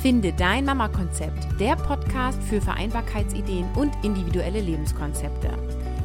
Finde 0.00 0.32
dein 0.32 0.64
Mama-Konzept, 0.64 1.60
der 1.60 1.76
Podcast 1.76 2.42
für 2.44 2.62
Vereinbarkeitsideen 2.62 3.70
und 3.74 3.92
individuelle 4.02 4.62
Lebenskonzepte. 4.62 5.50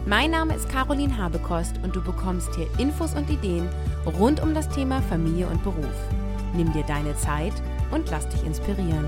Mein 0.05 0.31
Name 0.31 0.53
ist 0.53 0.67
Caroline 0.67 1.17
Habekost 1.17 1.78
und 1.81 1.96
du 1.96 2.03
bekommst 2.03 2.53
hier 2.55 2.67
Infos 2.78 3.15
und 3.15 3.29
Ideen 3.29 3.69
rund 4.05 4.43
um 4.43 4.53
das 4.53 4.67
Thema 4.67 5.01
Familie 5.03 5.47
und 5.47 5.63
Beruf. 5.63 5.96
Nimm 6.53 6.73
dir 6.73 6.83
deine 6.83 7.15
Zeit 7.15 7.53
und 7.89 8.11
lass 8.11 8.28
dich 8.28 8.43
inspirieren. 8.43 9.07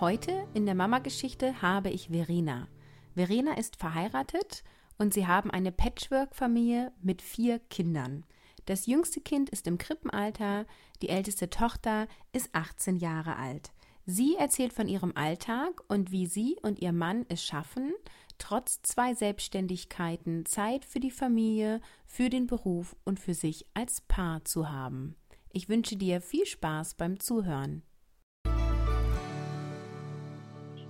Heute 0.00 0.32
in 0.54 0.64
der 0.64 0.74
Mama-Geschichte 0.74 1.60
habe 1.60 1.90
ich 1.90 2.08
Verena. 2.08 2.68
Verena 3.14 3.58
ist 3.58 3.76
verheiratet 3.76 4.64
und 4.96 5.12
sie 5.12 5.26
haben 5.26 5.50
eine 5.50 5.72
Patchwork-Familie 5.72 6.90
mit 7.02 7.20
vier 7.20 7.58
Kindern. 7.68 8.24
Das 8.66 8.86
jüngste 8.86 9.20
Kind 9.20 9.48
ist 9.50 9.68
im 9.68 9.78
Krippenalter, 9.78 10.66
die 11.02 11.08
älteste 11.08 11.50
Tochter 11.50 12.08
ist 12.32 12.50
18 12.52 12.96
Jahre 12.96 13.36
alt. 13.36 13.72
Sie 14.04 14.36
erzählt 14.36 14.72
von 14.72 14.86
ihrem 14.86 15.12
Alltag 15.16 15.82
und 15.88 16.12
wie 16.12 16.26
sie 16.26 16.56
und 16.62 16.80
ihr 16.80 16.92
Mann 16.92 17.26
es 17.28 17.42
schaffen, 17.42 17.92
trotz 18.38 18.80
zwei 18.82 19.14
Selbstständigkeiten 19.14 20.46
Zeit 20.46 20.84
für 20.84 21.00
die 21.00 21.10
Familie, 21.10 21.80
für 22.04 22.30
den 22.30 22.46
Beruf 22.46 22.94
und 23.04 23.18
für 23.18 23.34
sich 23.34 23.66
als 23.74 24.00
Paar 24.02 24.44
zu 24.44 24.70
haben. 24.70 25.16
Ich 25.52 25.68
wünsche 25.68 25.96
dir 25.96 26.20
viel 26.20 26.46
Spaß 26.46 26.94
beim 26.94 27.18
Zuhören. 27.18 27.82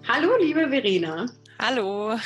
Hallo, 0.09 0.37
liebe 0.41 0.69
Verena. 0.69 1.27
Hallo. 1.59 2.19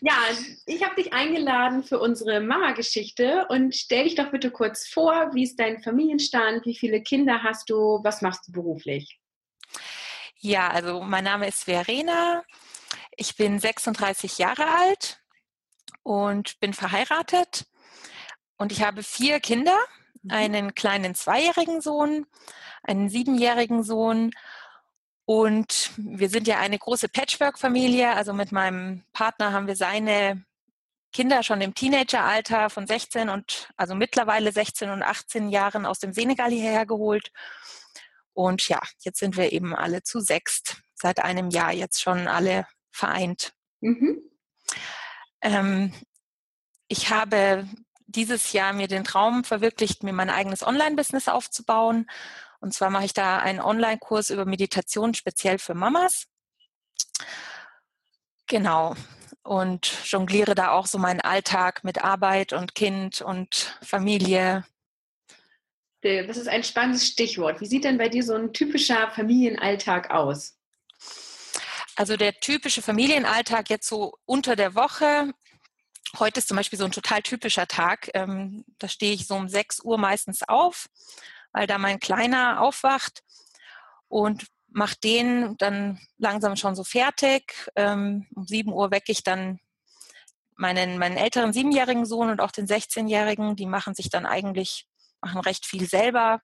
ja, 0.00 0.16
ich 0.64 0.82
habe 0.82 0.94
dich 0.94 1.12
eingeladen 1.12 1.82
für 1.82 1.98
unsere 1.98 2.40
Mama-Geschichte 2.40 3.46
und 3.50 3.74
stell 3.74 4.04
dich 4.04 4.14
doch 4.14 4.30
bitte 4.30 4.50
kurz 4.50 4.88
vor, 4.88 5.30
wie 5.34 5.44
ist 5.44 5.60
dein 5.60 5.82
Familienstand, 5.82 6.64
wie 6.64 6.76
viele 6.76 7.02
Kinder 7.02 7.42
hast 7.42 7.68
du, 7.68 8.00
was 8.02 8.22
machst 8.22 8.48
du 8.48 8.52
beruflich? 8.52 9.18
Ja, 10.38 10.68
also 10.68 11.02
mein 11.02 11.24
Name 11.24 11.48
ist 11.48 11.64
Verena. 11.64 12.42
Ich 13.16 13.36
bin 13.36 13.58
36 13.58 14.38
Jahre 14.38 14.66
alt 14.66 15.20
und 16.02 16.58
bin 16.60 16.72
verheiratet 16.72 17.66
und 18.56 18.72
ich 18.72 18.82
habe 18.82 19.02
vier 19.02 19.40
Kinder, 19.40 19.76
mhm. 20.22 20.30
einen 20.30 20.74
kleinen 20.74 21.14
zweijährigen 21.14 21.80
Sohn, 21.82 22.26
einen 22.82 23.10
siebenjährigen 23.10 23.82
Sohn 23.82 24.30
und 25.26 25.90
wir 25.96 26.28
sind 26.28 26.46
ja 26.46 26.58
eine 26.58 26.78
große 26.78 27.08
Patchwork-Familie. 27.08 28.14
Also 28.14 28.34
mit 28.34 28.52
meinem 28.52 29.04
Partner 29.12 29.52
haben 29.52 29.66
wir 29.66 29.76
seine 29.76 30.44
Kinder 31.12 31.42
schon 31.42 31.60
im 31.60 31.74
Teenageralter 31.74 32.68
von 32.68 32.86
16 32.86 33.28
und 33.28 33.68
also 33.76 33.94
mittlerweile 33.94 34.52
16 34.52 34.90
und 34.90 35.02
18 35.02 35.48
Jahren 35.48 35.86
aus 35.86 35.98
dem 35.98 36.12
Senegal 36.12 36.50
hierher 36.50 36.84
geholt. 36.84 37.30
Und 38.34 38.68
ja, 38.68 38.80
jetzt 38.98 39.20
sind 39.20 39.36
wir 39.36 39.52
eben 39.52 39.74
alle 39.74 40.02
zu 40.02 40.20
sechst, 40.20 40.76
seit 40.94 41.20
einem 41.20 41.50
Jahr 41.50 41.72
jetzt 41.72 42.02
schon 42.02 42.26
alle 42.26 42.66
vereint. 42.90 43.52
Mhm. 43.80 44.20
Ähm, 45.40 45.92
ich 46.88 47.10
habe 47.10 47.66
dieses 48.06 48.52
Jahr 48.52 48.72
mir 48.72 48.88
den 48.88 49.04
Traum 49.04 49.44
verwirklicht, 49.44 50.02
mir 50.02 50.12
mein 50.12 50.30
eigenes 50.30 50.66
Online-Business 50.66 51.28
aufzubauen 51.28 52.06
und 52.64 52.72
zwar 52.72 52.88
mache 52.88 53.04
ich 53.04 53.12
da 53.12 53.40
einen 53.40 53.60
Online-Kurs 53.60 54.30
über 54.30 54.46
Meditation 54.46 55.12
speziell 55.12 55.58
für 55.58 55.74
Mamas. 55.74 56.24
Genau. 58.46 58.96
Und 59.42 59.92
jongliere 60.06 60.54
da 60.54 60.70
auch 60.70 60.86
so 60.86 60.96
meinen 60.96 61.20
Alltag 61.20 61.84
mit 61.84 62.02
Arbeit 62.02 62.54
und 62.54 62.74
Kind 62.74 63.20
und 63.20 63.78
Familie. 63.82 64.64
Das 66.00 66.38
ist 66.38 66.48
ein 66.48 66.64
spannendes 66.64 67.06
Stichwort. 67.06 67.60
Wie 67.60 67.66
sieht 67.66 67.84
denn 67.84 67.98
bei 67.98 68.08
dir 68.08 68.22
so 68.22 68.34
ein 68.34 68.54
typischer 68.54 69.10
Familienalltag 69.10 70.10
aus? 70.10 70.56
Also 71.96 72.16
der 72.16 72.40
typische 72.40 72.80
Familienalltag 72.80 73.68
jetzt 73.68 73.86
so 73.86 74.14
unter 74.24 74.56
der 74.56 74.74
Woche. 74.74 75.34
Heute 76.18 76.38
ist 76.38 76.48
zum 76.48 76.56
Beispiel 76.56 76.78
so 76.78 76.86
ein 76.86 76.92
total 76.92 77.20
typischer 77.20 77.66
Tag. 77.66 78.10
Ähm, 78.14 78.64
da 78.78 78.88
stehe 78.88 79.12
ich 79.12 79.26
so 79.26 79.34
um 79.34 79.48
6 79.50 79.80
Uhr 79.84 79.98
meistens 79.98 80.42
auf, 80.48 80.88
weil 81.54 81.66
da 81.66 81.78
mein 81.78 82.00
Kleiner 82.00 82.60
aufwacht 82.60 83.22
und 84.08 84.46
mache 84.68 84.96
den 85.02 85.56
dann 85.56 86.00
langsam 86.18 86.56
schon 86.56 86.74
so 86.74 86.84
fertig. 86.84 87.70
Ähm, 87.76 88.26
um 88.34 88.46
7 88.46 88.70
Uhr 88.72 88.90
wecke 88.90 89.12
ich 89.12 89.22
dann 89.22 89.60
meinen, 90.56 90.98
meinen 90.98 91.16
älteren 91.16 91.52
siebenjährigen 91.52 92.04
Sohn 92.04 92.28
und 92.28 92.40
auch 92.40 92.50
den 92.50 92.66
16-jährigen. 92.66 93.54
Die 93.56 93.66
machen 93.66 93.94
sich 93.94 94.10
dann 94.10 94.26
eigentlich, 94.26 94.86
machen 95.20 95.40
recht 95.40 95.64
viel 95.64 95.88
selber. 95.88 96.40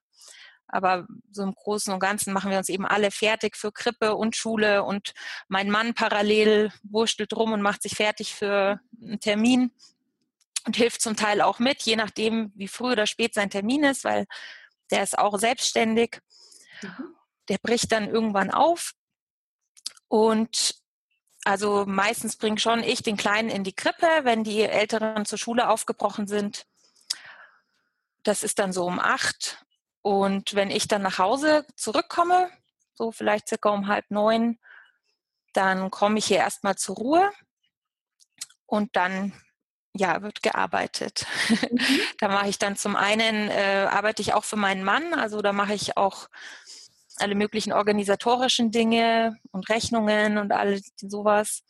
Aber 0.67 1.05
so 1.29 1.43
im 1.43 1.53
Großen 1.53 1.93
und 1.93 1.99
Ganzen 1.99 2.31
machen 2.31 2.49
wir 2.49 2.57
uns 2.57 2.69
eben 2.69 2.85
alle 2.85 3.11
fertig 3.11 3.57
für 3.57 3.73
Krippe 3.73 4.15
und 4.15 4.37
Schule 4.37 4.83
und 4.85 5.13
mein 5.49 5.69
Mann 5.69 5.93
parallel 5.93 6.71
wurstelt 6.83 7.33
rum 7.35 7.51
und 7.51 7.61
macht 7.61 7.81
sich 7.83 7.95
fertig 7.95 8.33
für 8.33 8.79
einen 9.01 9.19
Termin 9.19 9.73
und 10.65 10.77
hilft 10.77 11.01
zum 11.01 11.17
Teil 11.17 11.41
auch 11.41 11.59
mit, 11.59 11.81
je 11.81 11.97
nachdem, 11.97 12.53
wie 12.55 12.69
früh 12.69 12.93
oder 12.93 13.05
spät 13.05 13.33
sein 13.33 13.49
Termin 13.49 13.83
ist, 13.83 14.05
weil 14.05 14.27
der 14.91 15.03
ist 15.03 15.17
auch 15.17 15.37
selbstständig. 15.39 16.19
Mhm. 16.81 17.15
Der 17.49 17.57
bricht 17.57 17.91
dann 17.91 18.09
irgendwann 18.09 18.51
auf. 18.51 18.93
Und 20.07 20.75
also 21.43 21.85
meistens 21.85 22.35
bringe 22.35 22.59
schon 22.59 22.83
ich 22.83 23.01
den 23.01 23.17
Kleinen 23.17 23.49
in 23.49 23.63
die 23.63 23.73
Krippe, 23.73 24.07
wenn 24.23 24.43
die 24.43 24.61
Älteren 24.61 25.25
zur 25.25 25.37
Schule 25.37 25.69
aufgebrochen 25.69 26.27
sind. 26.27 26.65
Das 28.23 28.43
ist 28.43 28.59
dann 28.59 28.73
so 28.73 28.85
um 28.85 28.99
acht. 28.99 29.65
Und 30.01 30.53
wenn 30.53 30.69
ich 30.69 30.87
dann 30.87 31.01
nach 31.01 31.17
Hause 31.17 31.65
zurückkomme, 31.75 32.49
so 32.93 33.11
vielleicht 33.11 33.47
circa 33.47 33.69
um 33.69 33.87
halb 33.87 34.09
neun, 34.09 34.59
dann 35.53 35.89
komme 35.91 36.19
ich 36.19 36.25
hier 36.25 36.37
erstmal 36.37 36.75
zur 36.75 36.95
Ruhe 36.95 37.31
und 38.65 38.95
dann 38.95 39.33
ja, 39.93 40.21
wird 40.21 40.41
gearbeitet. 40.41 41.25
Mhm. 41.49 41.79
da 42.19 42.27
mache 42.29 42.49
ich 42.49 42.59
dann 42.59 42.75
zum 42.75 42.95
einen, 42.95 43.49
äh, 43.49 43.87
arbeite 43.89 44.21
ich 44.21 44.33
auch 44.33 44.43
für 44.43 44.55
meinen 44.55 44.83
Mann, 44.83 45.13
also 45.13 45.41
da 45.41 45.53
mache 45.53 45.73
ich 45.73 45.97
auch 45.97 46.29
alle 47.17 47.35
möglichen 47.35 47.73
organisatorischen 47.73 48.71
Dinge 48.71 49.37
und 49.51 49.69
Rechnungen 49.69 50.37
und 50.37 50.51
all 50.51 50.81
sowas. 50.97 51.63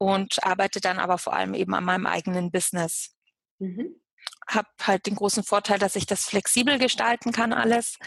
Und 0.00 0.44
arbeite 0.44 0.80
dann 0.80 0.98
aber 0.98 1.18
vor 1.18 1.32
allem 1.32 1.54
eben 1.54 1.74
an 1.74 1.84
meinem 1.84 2.06
eigenen 2.06 2.50
Business. 2.52 3.16
Mhm. 3.58 4.00
Hab 4.46 4.66
halt 4.82 5.06
den 5.06 5.16
großen 5.16 5.42
Vorteil, 5.42 5.78
dass 5.78 5.96
ich 5.96 6.06
das 6.06 6.24
flexibel 6.24 6.78
gestalten 6.78 7.32
kann, 7.32 7.52
alles. 7.52 7.98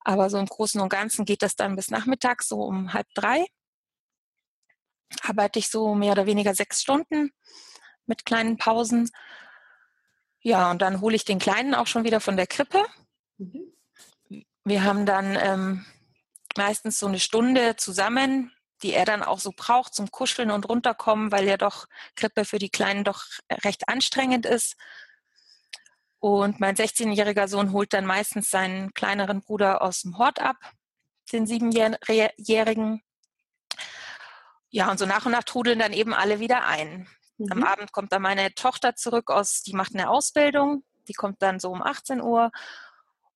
Aber 0.00 0.28
so 0.28 0.38
im 0.38 0.46
Großen 0.46 0.80
und 0.80 0.88
Ganzen 0.88 1.24
geht 1.24 1.42
das 1.42 1.56
dann 1.56 1.76
bis 1.76 1.90
nachmittags, 1.90 2.48
so 2.48 2.62
um 2.62 2.92
halb 2.92 3.06
drei. 3.14 3.46
Arbeite 5.22 5.58
ich 5.58 5.68
so 5.68 5.94
mehr 5.94 6.12
oder 6.12 6.26
weniger 6.26 6.54
sechs 6.54 6.82
Stunden 6.82 7.30
mit 8.06 8.24
kleinen 8.24 8.56
Pausen. 8.56 9.10
Ja, 10.40 10.70
und 10.70 10.82
dann 10.82 11.00
hole 11.00 11.16
ich 11.16 11.24
den 11.24 11.38
Kleinen 11.38 11.74
auch 11.74 11.86
schon 11.86 12.04
wieder 12.04 12.20
von 12.20 12.36
der 12.36 12.46
Krippe. 12.46 12.84
Mhm. 13.38 13.72
Wir 14.64 14.84
haben 14.84 15.06
dann 15.06 15.36
ähm, 15.36 15.86
meistens 16.56 16.98
so 16.98 17.06
eine 17.06 17.20
Stunde 17.20 17.76
zusammen, 17.76 18.52
die 18.82 18.92
er 18.92 19.04
dann 19.04 19.22
auch 19.22 19.38
so 19.38 19.52
braucht 19.56 19.94
zum 19.94 20.10
Kuscheln 20.10 20.50
und 20.50 20.68
runterkommen, 20.68 21.32
weil 21.32 21.46
ja 21.46 21.56
doch 21.56 21.86
Krippe 22.16 22.44
für 22.44 22.58
die 22.58 22.68
Kleinen 22.68 23.04
doch 23.04 23.24
recht 23.50 23.88
anstrengend 23.88 24.46
ist. 24.46 24.76
Und 26.18 26.60
mein 26.60 26.74
16-jähriger 26.74 27.48
Sohn 27.48 27.72
holt 27.72 27.92
dann 27.92 28.06
meistens 28.06 28.48
seinen 28.48 28.94
kleineren 28.94 29.42
Bruder 29.42 29.82
aus 29.82 30.02
dem 30.02 30.16
Hort 30.18 30.40
ab, 30.40 30.56
den 31.32 31.46
siebenjährigen. 31.46 33.02
Ja, 34.70 34.90
und 34.90 34.98
so 34.98 35.06
nach 35.06 35.26
und 35.26 35.32
nach 35.32 35.44
trudeln 35.44 35.78
dann 35.78 35.92
eben 35.92 36.14
alle 36.14 36.40
wieder 36.40 36.66
ein. 36.66 37.06
Mhm. 37.38 37.52
Am 37.52 37.64
Abend 37.64 37.92
kommt 37.92 38.12
dann 38.12 38.22
meine 38.22 38.54
Tochter 38.54 38.94
zurück 38.96 39.30
aus, 39.30 39.62
die 39.62 39.74
macht 39.74 39.94
eine 39.94 40.08
Ausbildung, 40.08 40.84
die 41.08 41.14
kommt 41.14 41.42
dann 41.42 41.60
so 41.60 41.70
um 41.70 41.82
18 41.82 42.20
Uhr. 42.20 42.50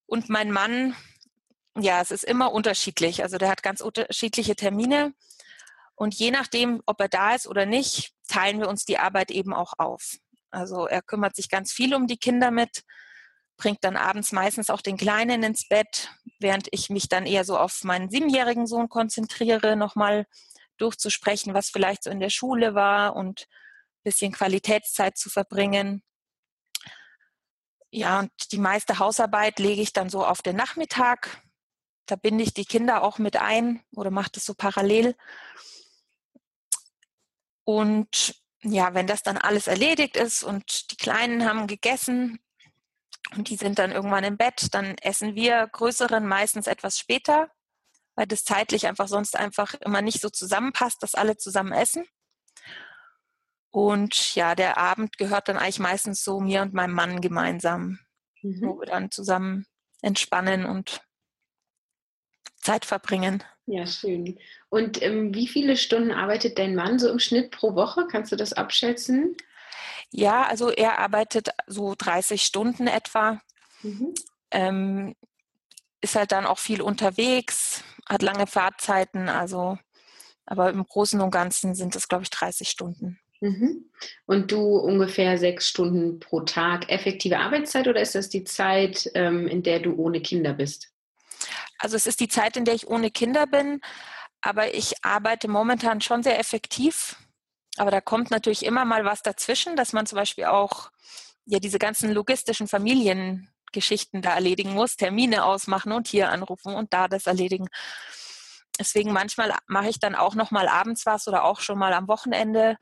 Und 0.07 0.29
mein 0.29 0.51
Mann, 0.51 0.97
ja, 1.77 2.01
es 2.01 2.11
ist 2.11 2.25
immer 2.25 2.53
unterschiedlich. 2.53 3.23
Also 3.23 3.39
der 3.39 3.51
hat 3.51 3.63
ganz 3.63 3.81
unterschiedliche 3.81 4.57
Termine. 4.57 5.13
Und 5.95 6.15
je 6.15 6.31
nachdem, 6.31 6.83
ob 6.87 7.01
er 7.01 7.09
da 7.09 7.35
ist 7.35 7.47
oder 7.47 7.67
nicht, 7.67 8.13
teilen 8.29 8.61
wir 8.61 8.69
uns 8.69 8.85
die 8.85 8.99
Arbeit 8.99 9.31
eben 9.31 9.53
auch 9.53 9.75
auf. 9.79 10.17
Also 10.51 10.87
er 10.87 11.03
kümmert 11.03 11.37
sich 11.37 11.49
ganz 11.49 11.73
viel 11.73 11.95
um 11.95 12.07
die 12.07 12.17
Kinder 12.17 12.51
mit, 12.51 12.85
bringt 13.57 13.83
dann 13.83 13.97
abends 13.97 14.33
meistens 14.33 14.71
auch 14.71 14.81
den 14.81 14.97
Kleinen 14.97 15.43
ins 15.43 15.69
Bett, 15.69 16.11
während 16.39 16.69
ich 16.71 16.89
mich 16.89 17.09
dann 17.09 17.27
eher 17.27 17.45
so 17.45 17.59
auf 17.59 17.83
meinen 17.85 18.09
siebenjährigen 18.09 18.67
Sohn 18.67 18.89
konzentriere, 18.89 19.77
nochmal 19.77 20.27
durchzusprechen, 20.79 21.55
was 21.55 21.69
vielleicht 21.69 22.05
so 22.05 22.11
in 22.11 22.21
der 22.21 22.31
Schule 22.31 22.75
war 22.75 23.17
und 23.17 23.49
bisschen 24.03 24.33
Qualitätszeit 24.33 25.17
zu 25.19 25.31
verbringen. 25.31 26.03
Ja, 27.91 28.21
und 28.21 28.31
die 28.53 28.59
meiste 28.59 28.99
Hausarbeit 28.99 29.59
lege 29.59 29.81
ich 29.83 29.93
dann 29.93 30.11
so 30.11 30.25
auf 30.25 30.43
den 30.43 30.57
Nachmittag. 30.57 31.43
Da 32.07 32.17
binde 32.17 32.45
ich 32.45 32.55
die 32.55 32.65
Kinder 32.65 33.03
auch 33.03 33.19
mit 33.19 33.37
ein 33.37 33.83
oder 33.95 34.11
mache 34.11 34.31
das 34.33 34.45
so 34.45 34.55
parallel. 34.55 35.15
Und 37.65 38.35
ja, 38.63 38.95
wenn 38.95 39.07
das 39.07 39.23
dann 39.23 39.39
alles 39.39 39.67
erledigt 39.67 40.17
ist 40.17 40.43
und 40.43 40.91
die 40.91 40.97
Kleinen 40.97 41.45
haben 41.45 41.67
gegessen 41.67 42.41
Und 43.37 43.51
die 43.51 43.57
sind 43.57 43.79
dann 43.79 43.93
irgendwann 43.93 44.25
im 44.25 44.37
Bett. 44.37 44.75
Dann 44.75 44.97
essen 44.99 45.35
wir 45.35 45.67
größeren 45.67 46.27
meistens 46.27 46.67
etwas 46.67 46.99
später, 46.99 47.51
weil 48.15 48.27
das 48.27 48.45
zeitlich 48.45 48.87
einfach 48.87 49.09
sonst 49.09 49.37
einfach 49.37 49.75
immer 49.75 50.03
nicht 50.03 50.21
so 50.21 50.31
zusammenpasst, 50.31 51.03
dass 51.03 51.15
alle 51.15 51.37
zusammen 51.37 51.73
essen. 51.73 52.07
Und 53.71 54.35
ja, 54.35 54.55
der 54.55 54.79
Abend 54.79 55.19
gehört 55.19 55.49
dann 55.49 55.59
eigentlich 55.59 55.79
meistens 55.79 56.25
so 56.25 56.41
mir 56.41 56.63
und 56.63 56.75
meinem 56.75 56.95
Mann 56.95 57.21
gemeinsam, 57.21 57.99
mhm. 58.43 58.61
wo 58.63 58.81
wir 58.81 58.87
dann 58.87 59.11
zusammen 59.11 59.67
entspannen 60.03 60.65
und 60.65 61.03
Zeit 62.63 62.85
verbringen. 62.85 63.43
Ja, 63.67 63.87
schön. 63.87 64.39
Und 64.71 65.03
ähm, 65.03 65.35
wie 65.35 65.47
viele 65.47 65.77
Stunden 65.77 66.11
arbeitet 66.11 66.59
dein 66.59 66.75
Mann 66.75 66.99
so 66.99 67.11
im 67.11 67.19
Schnitt 67.19 67.51
pro 67.51 67.75
Woche? 67.75 68.07
Kannst 68.11 68.33
du 68.33 68.37
das 68.37 68.55
abschätzen? 68.55 69.37
Ja, 70.11 70.45
also 70.45 70.71
er 70.71 70.99
arbeitet 70.99 71.51
so 71.67 71.95
30 71.97 72.43
Stunden 72.43 72.87
etwa. 72.87 73.41
Mhm. 73.83 74.15
Ähm, 74.51 75.15
ist 76.01 76.17
halt 76.17 76.33
dann 76.33 76.47
auch 76.47 76.59
viel 76.59 76.81
unterwegs, 76.81 77.83
hat 78.09 78.23
lange 78.23 78.47
Fahrtzeiten, 78.47 79.29
also 79.29 79.79
aber 80.47 80.71
im 80.71 80.83
Großen 80.85 81.21
und 81.21 81.31
Ganzen 81.31 81.75
sind 81.75 81.95
es, 81.95 82.09
glaube 82.09 82.23
ich, 82.23 82.31
30 82.31 82.71
Stunden. 82.71 83.21
Mhm. 83.41 83.91
Und 84.27 84.51
du 84.51 84.77
ungefähr 84.77 85.39
sechs 85.39 85.69
Stunden 85.69 86.19
pro 86.19 86.41
Tag 86.41 86.91
effektive 86.91 87.39
Arbeitszeit 87.39 87.87
oder 87.87 88.01
ist 88.01 88.15
das 88.15 88.29
die 88.29 88.45
Zeit, 88.45 89.11
ähm, 89.15 89.47
in 89.47 89.63
der 89.63 89.81
du 89.81 89.95
ohne 89.95 90.21
Kinder 90.21 90.53
bist? 90.55 90.91
Also 91.79 91.97
es 91.97 92.07
ist 92.07 92.21
die 92.21 92.29
Zeit, 92.29 92.57
in 92.57 92.65
der 92.65 92.75
ich 92.75 92.89
ohne 92.89 93.11
Kinder 93.11 93.47
bin, 93.47 93.81
aber 94.41 94.75
ich 94.75 94.95
arbeite 95.03 95.49
momentan 95.49 96.01
schon 96.01 96.23
sehr 96.23 96.39
effektiv. 96.39 97.17
Aber 97.77 97.93
da 97.93 98.01
kommt 98.01 98.31
natürlich 98.31 98.65
immer 98.65 98.85
mal 98.85 99.05
was 99.05 99.23
dazwischen, 99.23 99.77
dass 99.77 99.93
man 99.93 100.07
zum 100.07 100.17
Beispiel 100.17 100.47
auch 100.47 100.91
ja 101.45 101.61
diese 101.61 101.79
ganzen 101.79 102.13
logistischen 102.13 102.67
Familiengeschichten 102.67 104.21
da 104.21 104.35
erledigen 104.35 104.75
muss, 104.75 104.97
Termine 104.97 105.45
ausmachen 105.45 105.93
und 105.93 106.09
hier 106.09 106.31
anrufen 106.31 106.75
und 106.75 106.93
da 106.93 107.07
das 107.07 107.27
erledigen. 107.27 107.69
Deswegen 108.79 109.13
manchmal 109.13 109.55
mache 109.67 109.89
ich 109.89 109.99
dann 110.01 110.15
auch 110.15 110.35
noch 110.35 110.51
mal 110.51 110.69
abends 110.69 111.07
was 111.07 111.29
oder 111.29 111.45
auch 111.45 111.61
schon 111.61 111.79
mal 111.79 111.93
am 111.93 112.09
Wochenende, 112.09 112.77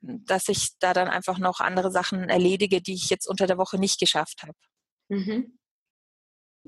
dass 0.00 0.48
ich 0.48 0.70
da 0.78 0.92
dann 0.92 1.08
einfach 1.08 1.38
noch 1.38 1.60
andere 1.60 1.90
Sachen 1.90 2.28
erledige, 2.28 2.80
die 2.80 2.94
ich 2.94 3.10
jetzt 3.10 3.26
unter 3.26 3.46
der 3.46 3.58
Woche 3.58 3.78
nicht 3.78 3.98
geschafft 3.98 4.42
habe. 4.42 4.58
Mhm. 5.08 5.58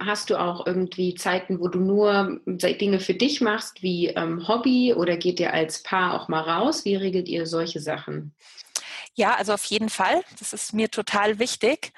Hast 0.01 0.31
du 0.31 0.41
auch 0.41 0.67
irgendwie 0.67 1.15
Zeiten, 1.15 1.61
wo 1.61 1.69
du 1.69 1.79
nur 1.79 2.41
Dinge 2.47 3.01
für 3.01 3.13
dich 3.15 3.43
machst, 3.43 3.83
wie 3.83 4.09
ähm, 4.09 4.49
Hobby 4.49 4.95
oder 4.95 5.19
geht 5.19 5.41
ihr 5.41 5.53
als 5.53 5.83
Paar 5.83 6.19
auch 6.19 6.29
mal 6.29 6.41
raus? 6.41 6.87
Wie 6.87 6.97
regelt 6.97 7.29
ihr 7.29 7.45
solche 7.47 7.81
Sachen? 7.81 8.35
Ja, 9.15 9.35
also 9.35 9.53
auf 9.53 9.65
jeden 9.65 9.91
Fall. 9.91 10.23
Das 10.39 10.55
ist 10.55 10.73
mir 10.73 10.91
total 10.91 11.39
wichtig. 11.39 11.93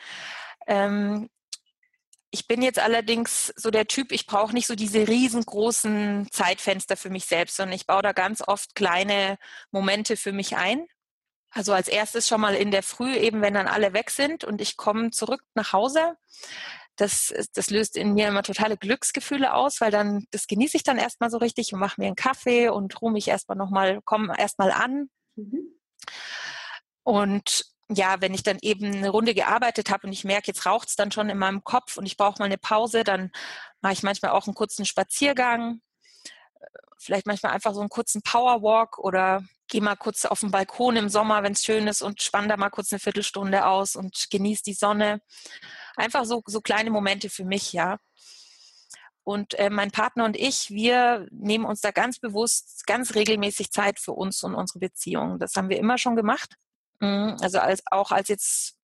Ähm, 0.66 1.28
ich 2.32 2.48
bin 2.48 2.62
jetzt 2.62 2.78
allerdings 2.78 3.52
so 3.56 3.70
der 3.70 3.86
Typ, 3.86 4.10
ich 4.10 4.26
brauche 4.26 4.54
nicht 4.54 4.66
so 4.66 4.74
diese 4.74 5.06
riesengroßen 5.06 6.28
Zeitfenster 6.32 6.96
für 6.96 7.10
mich 7.10 7.26
selbst, 7.26 7.56
sondern 7.56 7.76
ich 7.76 7.86
baue 7.86 8.02
da 8.02 8.12
ganz 8.12 8.42
oft 8.44 8.74
kleine 8.74 9.38
Momente 9.70 10.16
für 10.16 10.32
mich 10.32 10.56
ein. 10.56 10.86
Also 11.52 11.72
als 11.74 11.88
erstes 11.88 12.26
schon 12.26 12.40
mal 12.40 12.54
in 12.54 12.70
der 12.70 12.82
Früh, 12.82 13.14
eben 13.14 13.42
wenn 13.42 13.54
dann 13.54 13.68
alle 13.68 13.92
weg 13.92 14.10
sind 14.10 14.42
und 14.42 14.60
ich 14.60 14.76
komme 14.76 15.10
zurück 15.10 15.42
nach 15.54 15.72
Hause. 15.72 16.16
Das, 16.96 17.32
das 17.54 17.70
löst 17.70 17.96
in 17.96 18.14
mir 18.14 18.28
immer 18.28 18.42
totale 18.42 18.76
Glücksgefühle 18.76 19.54
aus, 19.54 19.80
weil 19.80 19.90
dann, 19.90 20.26
das 20.30 20.46
genieße 20.46 20.76
ich 20.76 20.82
dann 20.82 20.98
erstmal 20.98 21.30
so 21.30 21.38
richtig 21.38 21.72
und 21.72 21.80
mache 21.80 22.00
mir 22.00 22.06
einen 22.06 22.16
Kaffee 22.16 22.68
und 22.68 23.00
ruhe 23.00 23.12
mich 23.12 23.28
erstmal 23.28 23.56
nochmal, 23.56 24.00
komme 24.02 24.34
erstmal 24.38 24.70
an. 24.70 25.10
Mhm. 25.36 25.78
Und 27.02 27.64
ja, 27.88 28.20
wenn 28.20 28.34
ich 28.34 28.42
dann 28.42 28.58
eben 28.62 28.94
eine 28.94 29.10
Runde 29.10 29.34
gearbeitet 29.34 29.90
habe 29.90 30.06
und 30.06 30.12
ich 30.12 30.24
merke, 30.24 30.46
jetzt 30.48 30.64
raucht 30.64 30.88
es 30.88 30.96
dann 30.96 31.12
schon 31.12 31.28
in 31.28 31.38
meinem 31.38 31.64
Kopf 31.64 31.96
und 31.96 32.06
ich 32.06 32.16
brauche 32.16 32.38
mal 32.38 32.46
eine 32.46 32.58
Pause, 32.58 33.04
dann 33.04 33.30
mache 33.80 33.92
ich 33.94 34.02
manchmal 34.02 34.30
auch 34.30 34.46
einen 34.46 34.54
kurzen 34.54 34.86
Spaziergang, 34.86 35.80
vielleicht 36.98 37.26
manchmal 37.26 37.52
einfach 37.52 37.74
so 37.74 37.80
einen 37.80 37.88
kurzen 37.88 38.22
Powerwalk 38.22 38.98
oder 38.98 39.44
gehe 39.72 39.80
mal 39.80 39.96
kurz 39.96 40.26
auf 40.26 40.40
den 40.40 40.50
Balkon 40.50 40.96
im 40.96 41.08
Sommer, 41.08 41.42
wenn 41.42 41.54
es 41.54 41.64
schön 41.64 41.88
ist 41.88 42.02
und 42.02 42.20
spann 42.20 42.46
da 42.46 42.58
mal 42.58 42.68
kurz 42.68 42.92
eine 42.92 43.00
Viertelstunde 43.00 43.64
aus 43.64 43.96
und 43.96 44.26
genieße 44.30 44.62
die 44.64 44.74
Sonne. 44.74 45.22
Einfach 45.96 46.26
so, 46.26 46.42
so 46.44 46.60
kleine 46.60 46.90
Momente 46.90 47.30
für 47.30 47.46
mich, 47.46 47.72
ja. 47.72 47.98
Und 49.24 49.54
äh, 49.54 49.70
mein 49.70 49.90
Partner 49.90 50.26
und 50.26 50.36
ich, 50.36 50.68
wir 50.68 51.26
nehmen 51.30 51.64
uns 51.64 51.80
da 51.80 51.90
ganz 51.90 52.18
bewusst, 52.18 52.86
ganz 52.86 53.14
regelmäßig 53.14 53.70
Zeit 53.70 53.98
für 53.98 54.12
uns 54.12 54.42
und 54.42 54.54
unsere 54.54 54.78
Beziehung. 54.78 55.38
Das 55.38 55.56
haben 55.56 55.70
wir 55.70 55.78
immer 55.78 55.96
schon 55.96 56.16
gemacht. 56.16 56.56
Mhm, 57.00 57.38
also 57.40 57.58
als, 57.58 57.82
auch 57.90 58.12
als 58.12 58.28
jetzt 58.28 58.76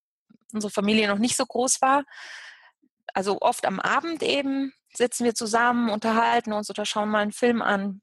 unsere 0.55 0.71
Familie 0.71 1.07
noch 1.09 1.19
nicht 1.19 1.37
so 1.37 1.45
groß 1.45 1.83
war. 1.83 2.05
Also 3.13 3.43
oft 3.43 3.67
am 3.67 3.79
Abend 3.79 4.23
eben 4.23 4.73
sitzen 4.95 5.25
wir 5.25 5.35
zusammen, 5.35 5.91
unterhalten 5.91 6.55
uns 6.55 6.71
oder 6.71 6.87
schauen 6.87 7.11
mal 7.11 7.21
einen 7.21 7.33
Film 7.33 7.61
an 7.61 8.01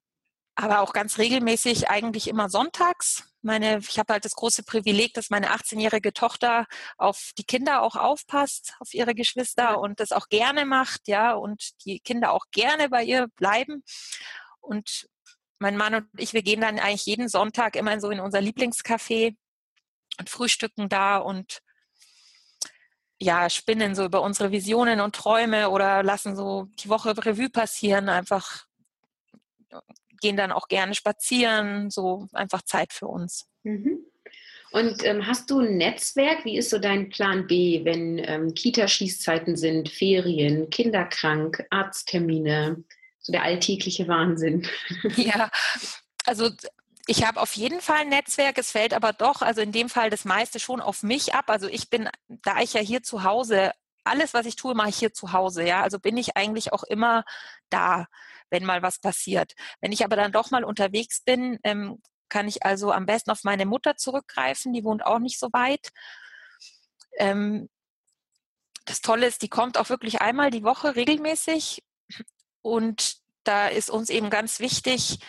aber 0.55 0.79
auch 0.81 0.93
ganz 0.93 1.17
regelmäßig 1.17 1.89
eigentlich 1.89 2.27
immer 2.29 2.49
sonntags. 2.49 3.23
Meine, 3.41 3.79
ich 3.79 3.99
habe 3.99 4.13
halt 4.13 4.25
das 4.25 4.35
große 4.35 4.63
Privileg, 4.63 5.13
dass 5.13 5.29
meine 5.29 5.53
18-jährige 5.53 6.13
Tochter 6.13 6.65
auf 6.97 7.31
die 7.37 7.43
Kinder 7.43 7.81
auch 7.81 7.95
aufpasst, 7.95 8.73
auf 8.79 8.93
ihre 8.93 9.13
Geschwister 9.13 9.79
und 9.79 9.99
das 9.99 10.11
auch 10.11 10.29
gerne 10.29 10.65
macht, 10.65 11.07
ja, 11.07 11.33
und 11.33 11.71
die 11.85 11.99
Kinder 11.99 12.31
auch 12.31 12.45
gerne 12.51 12.89
bei 12.89 13.03
ihr 13.03 13.27
bleiben. 13.35 13.83
Und 14.61 15.07
mein 15.59 15.77
Mann 15.77 15.95
und 15.95 16.07
ich, 16.17 16.33
wir 16.33 16.41
gehen 16.41 16.61
dann 16.61 16.79
eigentlich 16.79 17.05
jeden 17.05 17.29
Sonntag 17.29 17.75
immer 17.75 17.99
so 17.99 18.09
in 18.09 18.19
unser 18.19 18.39
Lieblingscafé 18.39 19.35
und 20.19 20.29
frühstücken 20.29 20.89
da 20.89 21.17
und 21.17 21.59
ja, 23.19 23.49
spinnen 23.49 23.95
so 23.95 24.05
über 24.05 24.21
unsere 24.21 24.51
Visionen 24.51 25.01
und 25.01 25.15
Träume 25.15 25.69
oder 25.69 26.03
lassen 26.03 26.35
so 26.35 26.67
die 26.79 26.89
Woche 26.89 27.15
Revue 27.25 27.49
passieren, 27.49 28.09
einfach 28.09 28.65
gehen 30.21 30.37
dann 30.37 30.51
auch 30.51 30.67
gerne 30.67 30.95
spazieren, 30.95 31.89
so 31.89 32.27
einfach 32.33 32.61
Zeit 32.61 32.93
für 32.93 33.07
uns. 33.07 33.47
Mhm. 33.63 34.05
Und 34.71 35.05
ähm, 35.05 35.25
hast 35.25 35.49
du 35.49 35.59
ein 35.59 35.77
Netzwerk? 35.77 36.43
Wie 36.43 36.57
ist 36.57 36.69
so 36.69 36.79
dein 36.79 37.07
Plan 37.09 37.47
B, 37.47 37.85
wenn 37.85 38.17
ähm, 38.17 38.53
Kita-Schließzeiten 38.53 39.55
sind, 39.55 39.87
Ferien, 39.87 40.69
Kinderkrank, 40.69 41.65
Arzttermine, 41.69 42.83
so 43.19 43.31
der 43.31 43.43
alltägliche 43.43 44.07
Wahnsinn? 44.07 44.67
Ja, 45.15 45.49
also 46.25 46.49
ich 47.07 47.25
habe 47.25 47.39
auf 47.39 47.53
jeden 47.53 47.79
Fall 47.79 47.99
ein 47.99 48.09
Netzwerk, 48.09 48.57
es 48.57 48.71
fällt 48.71 48.93
aber 48.93 49.13
doch, 49.13 49.41
also 49.41 49.61
in 49.61 49.71
dem 49.71 49.87
Fall 49.87 50.09
das 50.09 50.25
meiste 50.25 50.59
schon 50.59 50.81
auf 50.81 51.03
mich 51.03 51.33
ab. 51.33 51.49
Also 51.49 51.67
ich 51.67 51.89
bin, 51.89 52.09
da 52.27 52.59
ich 52.59 52.73
ja 52.73 52.81
hier 52.81 53.01
zu 53.01 53.23
Hause, 53.23 53.71
alles, 54.03 54.33
was 54.33 54.45
ich 54.45 54.55
tue, 54.55 54.75
mache 54.75 54.89
ich 54.89 54.97
hier 54.97 55.13
zu 55.13 55.31
Hause, 55.31 55.65
ja. 55.65 55.81
Also 55.83 55.99
bin 55.99 56.17
ich 56.17 56.35
eigentlich 56.35 56.73
auch 56.73 56.83
immer 56.83 57.23
da 57.69 58.07
wenn 58.55 58.63
mal 58.65 58.81
was 58.81 58.99
passiert. 58.99 59.51
Wenn 59.81 59.91
ich 59.91 60.05
aber 60.05 60.15
dann 60.15 60.31
doch 60.31 60.49
mal 60.49 60.63
unterwegs 60.63 61.21
bin, 61.21 61.59
ähm, 61.63 62.01
kann 62.29 62.47
ich 62.47 62.63
also 62.63 62.93
am 62.93 63.05
besten 63.05 63.31
auf 63.31 63.43
meine 63.43 63.65
Mutter 63.65 63.97
zurückgreifen, 63.97 64.71
die 64.71 64.85
wohnt 64.85 65.05
auch 65.05 65.19
nicht 65.19 65.37
so 65.37 65.49
weit. 65.51 65.89
Ähm, 67.17 67.69
das 68.85 69.01
Tolle 69.01 69.27
ist, 69.27 69.41
die 69.41 69.49
kommt 69.49 69.77
auch 69.77 69.89
wirklich 69.89 70.21
einmal 70.21 70.51
die 70.51 70.63
Woche 70.63 70.95
regelmäßig 70.95 71.83
und 72.61 73.17
da 73.43 73.67
ist 73.67 73.89
uns 73.89 74.09
eben 74.09 74.29
ganz 74.29 74.59
wichtig, 74.59 75.19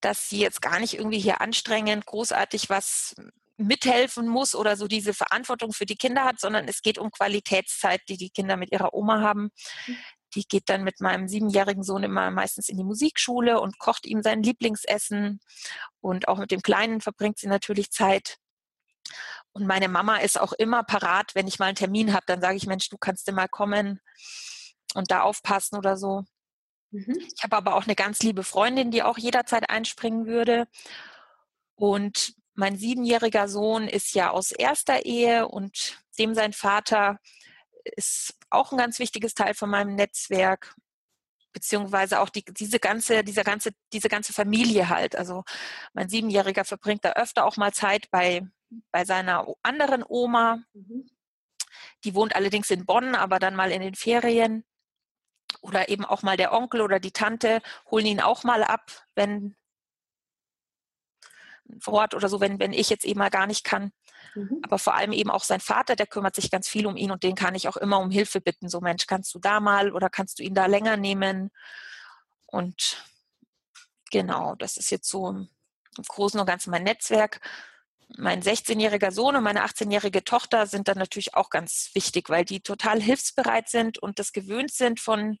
dass 0.00 0.28
sie 0.28 0.38
jetzt 0.38 0.62
gar 0.62 0.78
nicht 0.78 0.94
irgendwie 0.94 1.18
hier 1.18 1.40
anstrengend 1.40 2.06
großartig 2.06 2.70
was 2.70 3.16
mithelfen 3.56 4.28
muss 4.28 4.54
oder 4.54 4.76
so 4.76 4.86
diese 4.86 5.14
Verantwortung 5.14 5.72
für 5.72 5.86
die 5.86 5.96
Kinder 5.96 6.24
hat, 6.24 6.38
sondern 6.38 6.68
es 6.68 6.82
geht 6.82 6.98
um 6.98 7.10
Qualitätszeit, 7.10 8.02
die 8.08 8.16
die 8.16 8.30
Kinder 8.30 8.56
mit 8.56 8.70
ihrer 8.70 8.94
Oma 8.94 9.20
haben. 9.20 9.50
Die 10.36 10.46
geht 10.46 10.68
dann 10.68 10.84
mit 10.84 11.00
meinem 11.00 11.26
siebenjährigen 11.26 11.82
Sohn 11.82 12.04
immer 12.04 12.30
meistens 12.30 12.68
in 12.68 12.76
die 12.76 12.84
Musikschule 12.84 13.60
und 13.60 13.78
kocht 13.78 14.06
ihm 14.06 14.22
sein 14.22 14.42
Lieblingsessen. 14.42 15.40
Und 16.00 16.28
auch 16.28 16.38
mit 16.38 16.50
dem 16.50 16.62
Kleinen 16.62 17.00
verbringt 17.00 17.38
sie 17.38 17.48
natürlich 17.48 17.90
Zeit. 17.90 18.38
Und 19.52 19.66
meine 19.66 19.88
Mama 19.88 20.18
ist 20.18 20.38
auch 20.38 20.52
immer 20.52 20.84
parat, 20.84 21.34
wenn 21.34 21.46
ich 21.48 21.58
mal 21.58 21.66
einen 21.66 21.76
Termin 21.76 22.12
habe, 22.12 22.24
dann 22.26 22.40
sage 22.40 22.56
ich, 22.56 22.66
Mensch, 22.66 22.88
du 22.90 22.98
kannst 22.98 23.30
mal 23.32 23.48
kommen 23.48 24.00
und 24.94 25.10
da 25.10 25.22
aufpassen 25.22 25.76
oder 25.76 25.96
so. 25.96 26.24
Mhm. 26.90 27.16
Ich 27.34 27.42
habe 27.42 27.56
aber 27.56 27.74
auch 27.74 27.84
eine 27.84 27.94
ganz 27.94 28.22
liebe 28.22 28.42
Freundin, 28.42 28.90
die 28.90 29.02
auch 29.02 29.18
jederzeit 29.18 29.70
einspringen 29.70 30.26
würde. 30.26 30.68
Und 31.74 32.34
mein 32.54 32.76
siebenjähriger 32.76 33.48
Sohn 33.48 33.88
ist 33.88 34.14
ja 34.14 34.30
aus 34.30 34.50
erster 34.52 35.04
Ehe 35.04 35.48
und 35.48 36.02
dem 36.18 36.34
sein 36.34 36.52
Vater 36.52 37.18
ist 37.94 38.34
auch 38.50 38.72
ein 38.72 38.78
ganz 38.78 38.98
wichtiges 38.98 39.34
Teil 39.34 39.54
von 39.54 39.70
meinem 39.70 39.94
Netzwerk 39.94 40.74
beziehungsweise 41.56 42.20
auch 42.20 42.28
die, 42.28 42.44
diese 42.44 42.78
ganze, 42.78 43.24
dieser 43.24 43.42
ganze, 43.42 43.70
diese 43.90 44.10
ganze 44.10 44.34
Familie 44.34 44.90
halt. 44.90 45.16
Also 45.16 45.42
mein 45.94 46.10
Siebenjähriger 46.10 46.66
verbringt 46.66 47.02
da 47.02 47.12
öfter 47.12 47.46
auch 47.46 47.56
mal 47.56 47.72
Zeit 47.72 48.10
bei, 48.10 48.46
bei 48.92 49.06
seiner 49.06 49.46
anderen 49.62 50.04
Oma. 50.06 50.62
Mhm. 50.74 51.08
Die 52.04 52.14
wohnt 52.14 52.36
allerdings 52.36 52.70
in 52.70 52.84
Bonn, 52.84 53.14
aber 53.14 53.38
dann 53.38 53.56
mal 53.56 53.72
in 53.72 53.80
den 53.80 53.94
Ferien. 53.94 54.66
Oder 55.62 55.88
eben 55.88 56.04
auch 56.04 56.22
mal 56.22 56.36
der 56.36 56.52
Onkel 56.52 56.82
oder 56.82 57.00
die 57.00 57.12
Tante 57.12 57.62
holen 57.90 58.04
ihn 58.04 58.20
auch 58.20 58.44
mal 58.44 58.62
ab, 58.62 58.90
wenn 59.14 59.56
vor 61.80 61.94
Ort 61.94 62.14
oder 62.14 62.28
so, 62.28 62.38
wenn, 62.40 62.58
wenn 62.58 62.74
ich 62.74 62.90
jetzt 62.90 63.06
eben 63.06 63.18
mal 63.18 63.30
gar 63.30 63.46
nicht 63.46 63.64
kann. 63.64 63.92
Mhm. 64.36 64.60
Aber 64.62 64.78
vor 64.78 64.94
allem 64.94 65.12
eben 65.12 65.30
auch 65.30 65.44
sein 65.44 65.60
Vater, 65.60 65.96
der 65.96 66.06
kümmert 66.06 66.36
sich 66.36 66.50
ganz 66.50 66.68
viel 66.68 66.86
um 66.86 66.96
ihn 66.96 67.10
und 67.10 67.22
den 67.22 67.34
kann 67.34 67.54
ich 67.54 67.68
auch 67.68 67.76
immer 67.76 67.98
um 67.98 68.10
Hilfe 68.10 68.40
bitten. 68.40 68.68
So 68.68 68.80
Mensch, 68.80 69.06
kannst 69.06 69.34
du 69.34 69.38
da 69.38 69.60
mal 69.60 69.92
oder 69.92 70.10
kannst 70.10 70.38
du 70.38 70.42
ihn 70.42 70.54
da 70.54 70.66
länger 70.66 70.96
nehmen? 70.96 71.50
Und 72.46 73.04
genau, 74.10 74.54
das 74.56 74.76
ist 74.76 74.90
jetzt 74.90 75.08
so 75.08 75.28
im 75.28 75.48
Großen 76.06 76.38
und 76.38 76.46
Ganzen 76.46 76.70
mein 76.70 76.84
Netzwerk. 76.84 77.40
Mein 78.18 78.40
16-jähriger 78.40 79.10
Sohn 79.10 79.34
und 79.34 79.42
meine 79.42 79.64
18-jährige 79.64 80.22
Tochter 80.22 80.66
sind 80.66 80.86
dann 80.86 80.98
natürlich 80.98 81.34
auch 81.34 81.50
ganz 81.50 81.90
wichtig, 81.94 82.30
weil 82.30 82.44
die 82.44 82.60
total 82.60 83.00
hilfsbereit 83.02 83.68
sind 83.68 83.98
und 83.98 84.20
das 84.20 84.32
gewöhnt 84.32 84.70
sind 84.70 85.00
von, 85.00 85.38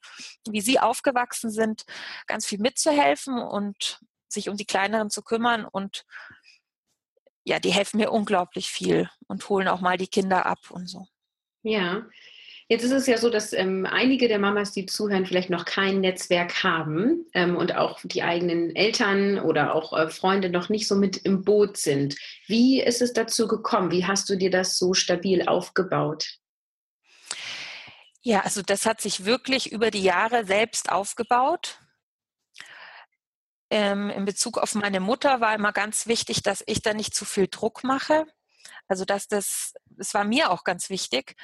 wie 0.48 0.60
sie 0.60 0.80
aufgewachsen 0.80 1.50
sind, 1.50 1.84
ganz 2.26 2.44
viel 2.44 2.58
mitzuhelfen 2.58 3.38
und 3.38 4.00
sich 4.28 4.48
um 4.48 4.56
die 4.56 4.64
Kleineren 4.64 5.10
zu 5.10 5.22
kümmern 5.22 5.64
und 5.64 6.04
ja, 7.46 7.60
die 7.60 7.70
helfen 7.70 7.98
mir 7.98 8.10
unglaublich 8.10 8.70
viel 8.70 9.08
und 9.28 9.48
holen 9.48 9.68
auch 9.68 9.80
mal 9.80 9.96
die 9.96 10.08
Kinder 10.08 10.46
ab 10.46 10.70
und 10.70 10.88
so. 10.88 11.06
Ja, 11.62 12.06
Jetzt 12.68 12.82
ist 12.82 12.90
es 12.90 13.06
ja 13.06 13.16
so, 13.16 13.30
dass 13.30 13.52
ähm, 13.52 13.86
einige 13.88 14.26
der 14.26 14.40
Mamas, 14.40 14.72
die 14.72 14.86
zuhören, 14.86 15.24
vielleicht 15.24 15.50
noch 15.50 15.64
kein 15.64 16.00
Netzwerk 16.00 16.64
haben 16.64 17.24
ähm, 17.32 17.56
und 17.56 17.76
auch 17.76 18.00
die 18.02 18.24
eigenen 18.24 18.74
Eltern 18.74 19.38
oder 19.38 19.72
auch 19.72 19.96
äh, 19.96 20.08
Freunde 20.08 20.50
noch 20.50 20.68
nicht 20.68 20.88
so 20.88 20.96
mit 20.96 21.18
im 21.18 21.44
Boot 21.44 21.76
sind. 21.76 22.16
Wie 22.48 22.82
ist 22.82 23.02
es 23.02 23.12
dazu 23.12 23.46
gekommen? 23.46 23.92
Wie 23.92 24.04
hast 24.04 24.28
du 24.28 24.36
dir 24.36 24.50
das 24.50 24.78
so 24.78 24.94
stabil 24.94 25.46
aufgebaut? 25.46 26.38
Ja, 28.22 28.40
also 28.40 28.62
das 28.62 28.84
hat 28.84 29.00
sich 29.00 29.24
wirklich 29.24 29.70
über 29.70 29.92
die 29.92 30.02
Jahre 30.02 30.44
selbst 30.44 30.90
aufgebaut. 30.90 31.78
Ähm, 33.70 34.10
in 34.10 34.24
Bezug 34.24 34.58
auf 34.58 34.74
meine 34.74 35.00
Mutter 35.00 35.40
war 35.40 35.54
immer 35.54 35.72
ganz 35.72 36.06
wichtig, 36.06 36.42
dass 36.42 36.62
ich 36.66 36.82
da 36.82 36.94
nicht 36.94 37.14
zu 37.14 37.24
viel 37.24 37.48
Druck 37.48 37.82
mache. 37.84 38.26
Also 38.88 39.04
dass 39.04 39.28
das, 39.28 39.74
es 39.98 40.14
war 40.14 40.24
mir 40.24 40.50
auch 40.50 40.64
ganz 40.64 40.90
wichtig, 40.90 41.34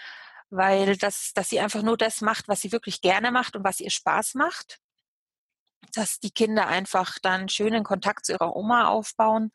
weil 0.50 0.96
das, 0.96 1.32
dass 1.34 1.48
sie 1.48 1.60
einfach 1.60 1.82
nur 1.82 1.96
das 1.96 2.20
macht, 2.20 2.48
was 2.48 2.60
sie 2.60 2.72
wirklich 2.72 3.00
gerne 3.00 3.32
macht 3.32 3.56
und 3.56 3.64
was 3.64 3.80
ihr 3.80 3.90
Spaß 3.90 4.34
macht. 4.34 4.78
Dass 5.94 6.20
die 6.20 6.30
Kinder 6.30 6.68
einfach 6.68 7.18
dann 7.20 7.48
schönen 7.48 7.84
Kontakt 7.84 8.26
zu 8.26 8.32
ihrer 8.32 8.54
Oma 8.54 8.86
aufbauen. 8.86 9.50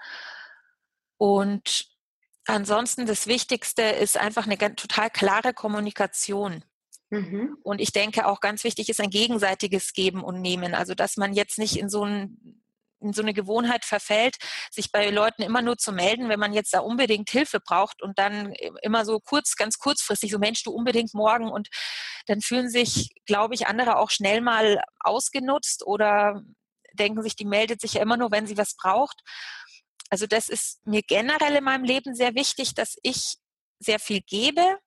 Und 1.17 1.87
ansonsten 2.45 3.05
das 3.05 3.27
Wichtigste 3.27 3.83
ist 3.83 4.17
einfach 4.17 4.45
eine 4.45 4.57
total 4.75 5.09
klare 5.09 5.53
Kommunikation. 5.53 6.63
Mhm. 7.09 7.57
Und 7.63 7.79
ich 7.79 7.91
denke 7.91 8.25
auch 8.25 8.39
ganz 8.39 8.63
wichtig 8.63 8.89
ist 8.89 8.99
ein 8.99 9.09
gegenseitiges 9.09 9.93
Geben 9.93 10.23
und 10.23 10.41
Nehmen. 10.41 10.75
Also 10.75 10.93
dass 10.93 11.17
man 11.17 11.33
jetzt 11.33 11.57
nicht 11.57 11.77
in 11.77 11.89
so 11.89 12.03
ein 12.03 12.63
in 12.99 13.13
so 13.13 13.21
eine 13.21 13.33
Gewohnheit 13.33 13.85
verfällt, 13.85 14.37
sich 14.71 14.91
bei 14.91 15.09
Leuten 15.09 15.43
immer 15.43 15.61
nur 15.61 15.77
zu 15.77 15.91
melden, 15.91 16.29
wenn 16.29 16.39
man 16.39 16.53
jetzt 16.53 16.73
da 16.73 16.79
unbedingt 16.79 17.29
Hilfe 17.29 17.59
braucht 17.59 18.01
und 18.01 18.17
dann 18.17 18.53
immer 18.81 19.05
so 19.05 19.19
kurz, 19.19 19.55
ganz 19.55 19.77
kurzfristig, 19.77 20.31
so 20.31 20.39
Mensch, 20.39 20.63
du 20.63 20.71
unbedingt 20.71 21.13
morgen 21.13 21.49
und 21.49 21.69
dann 22.25 22.41
fühlen 22.41 22.69
sich, 22.69 23.09
glaube 23.25 23.53
ich, 23.53 23.67
andere 23.67 23.97
auch 23.97 24.09
schnell 24.09 24.41
mal 24.41 24.83
ausgenutzt 24.99 25.85
oder 25.85 26.41
denken 26.93 27.21
sich, 27.21 27.35
die 27.35 27.45
meldet 27.45 27.81
sich 27.81 27.93
ja 27.93 28.01
immer 28.01 28.17
nur, 28.17 28.31
wenn 28.31 28.47
sie 28.47 28.57
was 28.57 28.75
braucht. 28.75 29.21
Also 30.09 30.25
das 30.25 30.49
ist 30.49 30.79
mir 30.85 31.01
generell 31.03 31.55
in 31.55 31.63
meinem 31.63 31.83
Leben 31.83 32.15
sehr 32.15 32.33
wichtig, 32.33 32.73
dass 32.73 32.97
ich 33.03 33.35
sehr 33.79 33.99
viel 33.99 34.21
gebe 34.21 34.79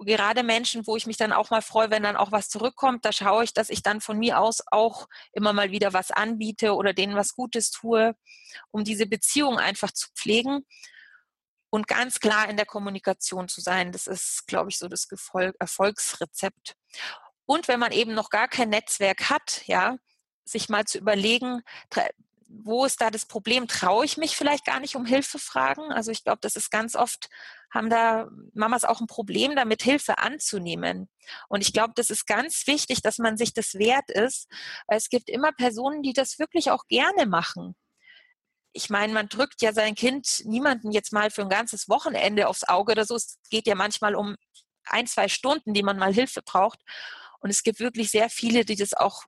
gerade 0.00 0.42
Menschen, 0.42 0.86
wo 0.86 0.96
ich 0.96 1.06
mich 1.06 1.16
dann 1.16 1.32
auch 1.32 1.50
mal 1.50 1.62
freue, 1.62 1.90
wenn 1.90 2.02
dann 2.02 2.16
auch 2.16 2.32
was 2.32 2.48
zurückkommt, 2.48 3.04
da 3.04 3.12
schaue 3.12 3.44
ich, 3.44 3.52
dass 3.52 3.70
ich 3.70 3.82
dann 3.82 4.00
von 4.00 4.18
mir 4.18 4.40
aus 4.40 4.62
auch 4.70 5.08
immer 5.32 5.52
mal 5.52 5.70
wieder 5.70 5.92
was 5.92 6.10
anbiete 6.10 6.74
oder 6.74 6.92
denen 6.92 7.16
was 7.16 7.34
Gutes 7.34 7.70
tue, 7.70 8.14
um 8.70 8.84
diese 8.84 9.06
Beziehung 9.06 9.58
einfach 9.58 9.92
zu 9.92 10.08
pflegen 10.14 10.66
und 11.70 11.88
ganz 11.88 12.20
klar 12.20 12.48
in 12.48 12.56
der 12.56 12.66
Kommunikation 12.66 13.48
zu 13.48 13.60
sein. 13.60 13.90
Das 13.92 14.06
ist, 14.06 14.46
glaube 14.46 14.70
ich, 14.70 14.78
so 14.78 14.88
das 14.88 15.08
Erfolgsrezept. 15.58 16.76
Und 17.46 17.68
wenn 17.68 17.80
man 17.80 17.92
eben 17.92 18.14
noch 18.14 18.30
gar 18.30 18.48
kein 18.48 18.70
Netzwerk 18.70 19.28
hat, 19.28 19.66
ja, 19.66 19.96
sich 20.44 20.68
mal 20.68 20.84
zu 20.84 20.98
überlegen, 20.98 21.62
wo 22.62 22.84
ist 22.84 23.00
da 23.00 23.10
das 23.10 23.26
Problem? 23.26 23.66
Traue 23.68 24.04
ich 24.04 24.16
mich 24.16 24.36
vielleicht 24.36 24.64
gar 24.64 24.80
nicht 24.80 24.96
um 24.96 25.06
Hilfe 25.06 25.38
fragen? 25.38 25.92
Also 25.92 26.10
ich 26.10 26.22
glaube, 26.22 26.38
das 26.40 26.56
ist 26.56 26.70
ganz 26.70 26.94
oft, 26.94 27.28
haben 27.70 27.90
da 27.90 28.28
Mamas 28.52 28.84
auch 28.84 29.00
ein 29.00 29.06
Problem 29.06 29.56
damit, 29.56 29.82
Hilfe 29.82 30.18
anzunehmen. 30.18 31.08
Und 31.48 31.62
ich 31.62 31.72
glaube, 31.72 31.92
das 31.96 32.10
ist 32.10 32.26
ganz 32.26 32.66
wichtig, 32.66 33.02
dass 33.02 33.18
man 33.18 33.36
sich 33.36 33.52
das 33.54 33.74
wert 33.74 34.10
ist, 34.10 34.48
weil 34.86 34.98
es 34.98 35.08
gibt 35.08 35.28
immer 35.28 35.52
Personen, 35.52 36.02
die 36.02 36.12
das 36.12 36.38
wirklich 36.38 36.70
auch 36.70 36.86
gerne 36.86 37.26
machen. 37.26 37.74
Ich 38.72 38.90
meine, 38.90 39.12
man 39.12 39.28
drückt 39.28 39.62
ja 39.62 39.72
sein 39.72 39.94
Kind 39.94 40.42
niemanden 40.44 40.92
jetzt 40.92 41.12
mal 41.12 41.30
für 41.30 41.42
ein 41.42 41.48
ganzes 41.48 41.88
Wochenende 41.88 42.48
aufs 42.48 42.64
Auge 42.64 42.92
oder 42.92 43.04
so. 43.04 43.16
Es 43.16 43.38
geht 43.50 43.66
ja 43.66 43.74
manchmal 43.74 44.14
um 44.14 44.36
ein, 44.86 45.06
zwei 45.06 45.28
Stunden, 45.28 45.74
die 45.74 45.82
man 45.82 45.98
mal 45.98 46.12
Hilfe 46.12 46.42
braucht. 46.42 46.80
Und 47.40 47.50
es 47.50 47.62
gibt 47.62 47.80
wirklich 47.80 48.10
sehr 48.10 48.30
viele, 48.30 48.64
die 48.64 48.76
das 48.76 48.94
auch 48.94 49.24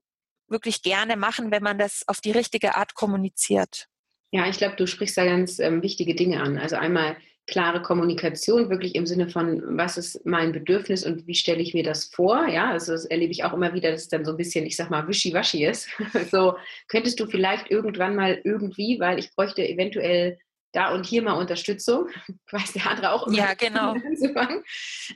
wirklich 0.49 0.83
gerne 0.83 1.17
machen, 1.17 1.50
wenn 1.50 1.62
man 1.62 1.79
das 1.79 2.05
auf 2.07 2.21
die 2.21 2.33
richtige 2.33 2.76
Art 2.76 2.95
kommuniziert. 2.95 3.88
Ja, 4.33 4.49
ich 4.49 4.59
glaube, 4.59 4.76
du 4.76 4.87
sprichst 4.87 5.17
da 5.17 5.25
ganz 5.25 5.59
ähm, 5.59 5.83
wichtige 5.83 6.15
Dinge 6.15 6.43
an. 6.43 6.59
Also 6.59 6.76
einmal 6.76 7.17
klare 7.47 7.81
Kommunikation, 7.81 8.71
wirklich 8.71 8.97
im 8.97 9.07
Sinne 9.07 9.29
von, 9.29 9.62
was 9.79 9.97
ist 9.97 10.26
mein 10.26 10.53
Bedürfnis 10.53 11.07
und 11.07 11.26
wie 11.26 11.35
stelle 11.35 11.62
ich 11.62 11.75
mir 11.75 11.85
das 11.85 12.07
vor? 12.07 12.49
Ja, 12.49 12.73
also 12.73 12.93
das 12.93 13.05
erlebe 13.05 13.31
ich 13.31 13.45
auch 13.45 13.53
immer 13.53 13.73
wieder, 13.73 13.93
dass 13.93 14.03
es 14.03 14.09
dann 14.09 14.25
so 14.25 14.33
ein 14.33 14.37
bisschen, 14.37 14.67
ich 14.67 14.76
sag 14.76 14.91
mal, 14.91 15.07
wischiwaschi 15.07 15.65
ist. 15.65 15.88
so, 16.31 16.57
könntest 16.88 17.21
du 17.21 17.26
vielleicht 17.26 17.71
irgendwann 17.71 18.17
mal 18.17 18.41
irgendwie, 18.43 18.99
weil 18.99 19.21
ich 19.21 19.33
bräuchte 19.33 19.67
eventuell 19.67 20.38
da 20.76 20.92
und 20.92 21.06
hier 21.06 21.23
mal 21.23 21.33
Unterstützung, 21.33 22.09
weiß 22.50 22.75
der 22.75 22.90
andere 22.90 23.12
auch 23.12 23.26
immer. 23.26 23.37
Ja, 23.37 23.54
genau. 23.54 23.95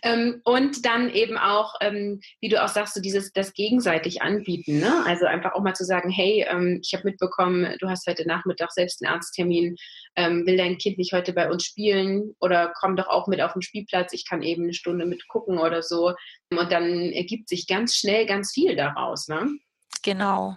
Ähm, 0.03 0.41
und 0.45 0.87
dann 0.87 1.11
eben 1.11 1.37
auch, 1.37 1.75
ähm, 1.81 2.21
wie 2.41 2.49
du 2.49 2.63
auch 2.63 2.69
sagst, 2.69 2.95
so 2.95 3.01
dieses 3.01 3.33
das 3.33 3.53
gegenseitig 3.53 4.23
anbieten. 4.23 4.79
Ne? 4.79 5.05
Also 5.05 5.27
einfach 5.27 5.53
auch 5.55 5.63
mal 5.63 5.75
zu 5.75 5.85
sagen, 5.85 6.11
hey, 6.11 6.47
ähm, 6.49 6.81
ich 6.83 6.95
habe 6.95 7.09
mitbekommen, 7.09 7.77
du 7.81 7.89
hast 7.89 8.07
heute 8.07 8.27
Nachmittag 8.27 8.71
selbst 8.73 9.03
einen 9.03 9.13
Arzttermin, 9.13 9.77
ähm, 10.17 10.47
will 10.47 10.57
dein 10.57 10.79
Kind 10.79 10.99
nicht 10.99 11.13
heute 11.13 11.33
bei 11.33 11.51
uns 11.51 11.65
spielen 11.65 12.35
oder 12.41 12.73
komm 12.79 12.97
doch 12.97 13.09
auch 13.09 13.27
mit 13.27 13.41
auf 13.41 13.53
den 13.53 13.63
Spielplatz, 13.63 14.13
ich 14.13 14.29
kann 14.29 14.43
eben 14.43 14.65
eine 14.65 14.75
Stunde 14.75 15.07
mit 15.07 15.27
gucken 15.29 15.59
oder 15.59 15.83
so. 15.83 16.15
Und 16.51 16.73
dann 16.73 17.11
ergibt 17.13 17.49
sich 17.49 17.67
ganz 17.67 17.97
schnell 17.97 18.27
ganz 18.27 18.53
viel 18.53 18.77
daraus. 18.77 19.29
Ne? 19.29 19.59
Genau. 20.03 20.57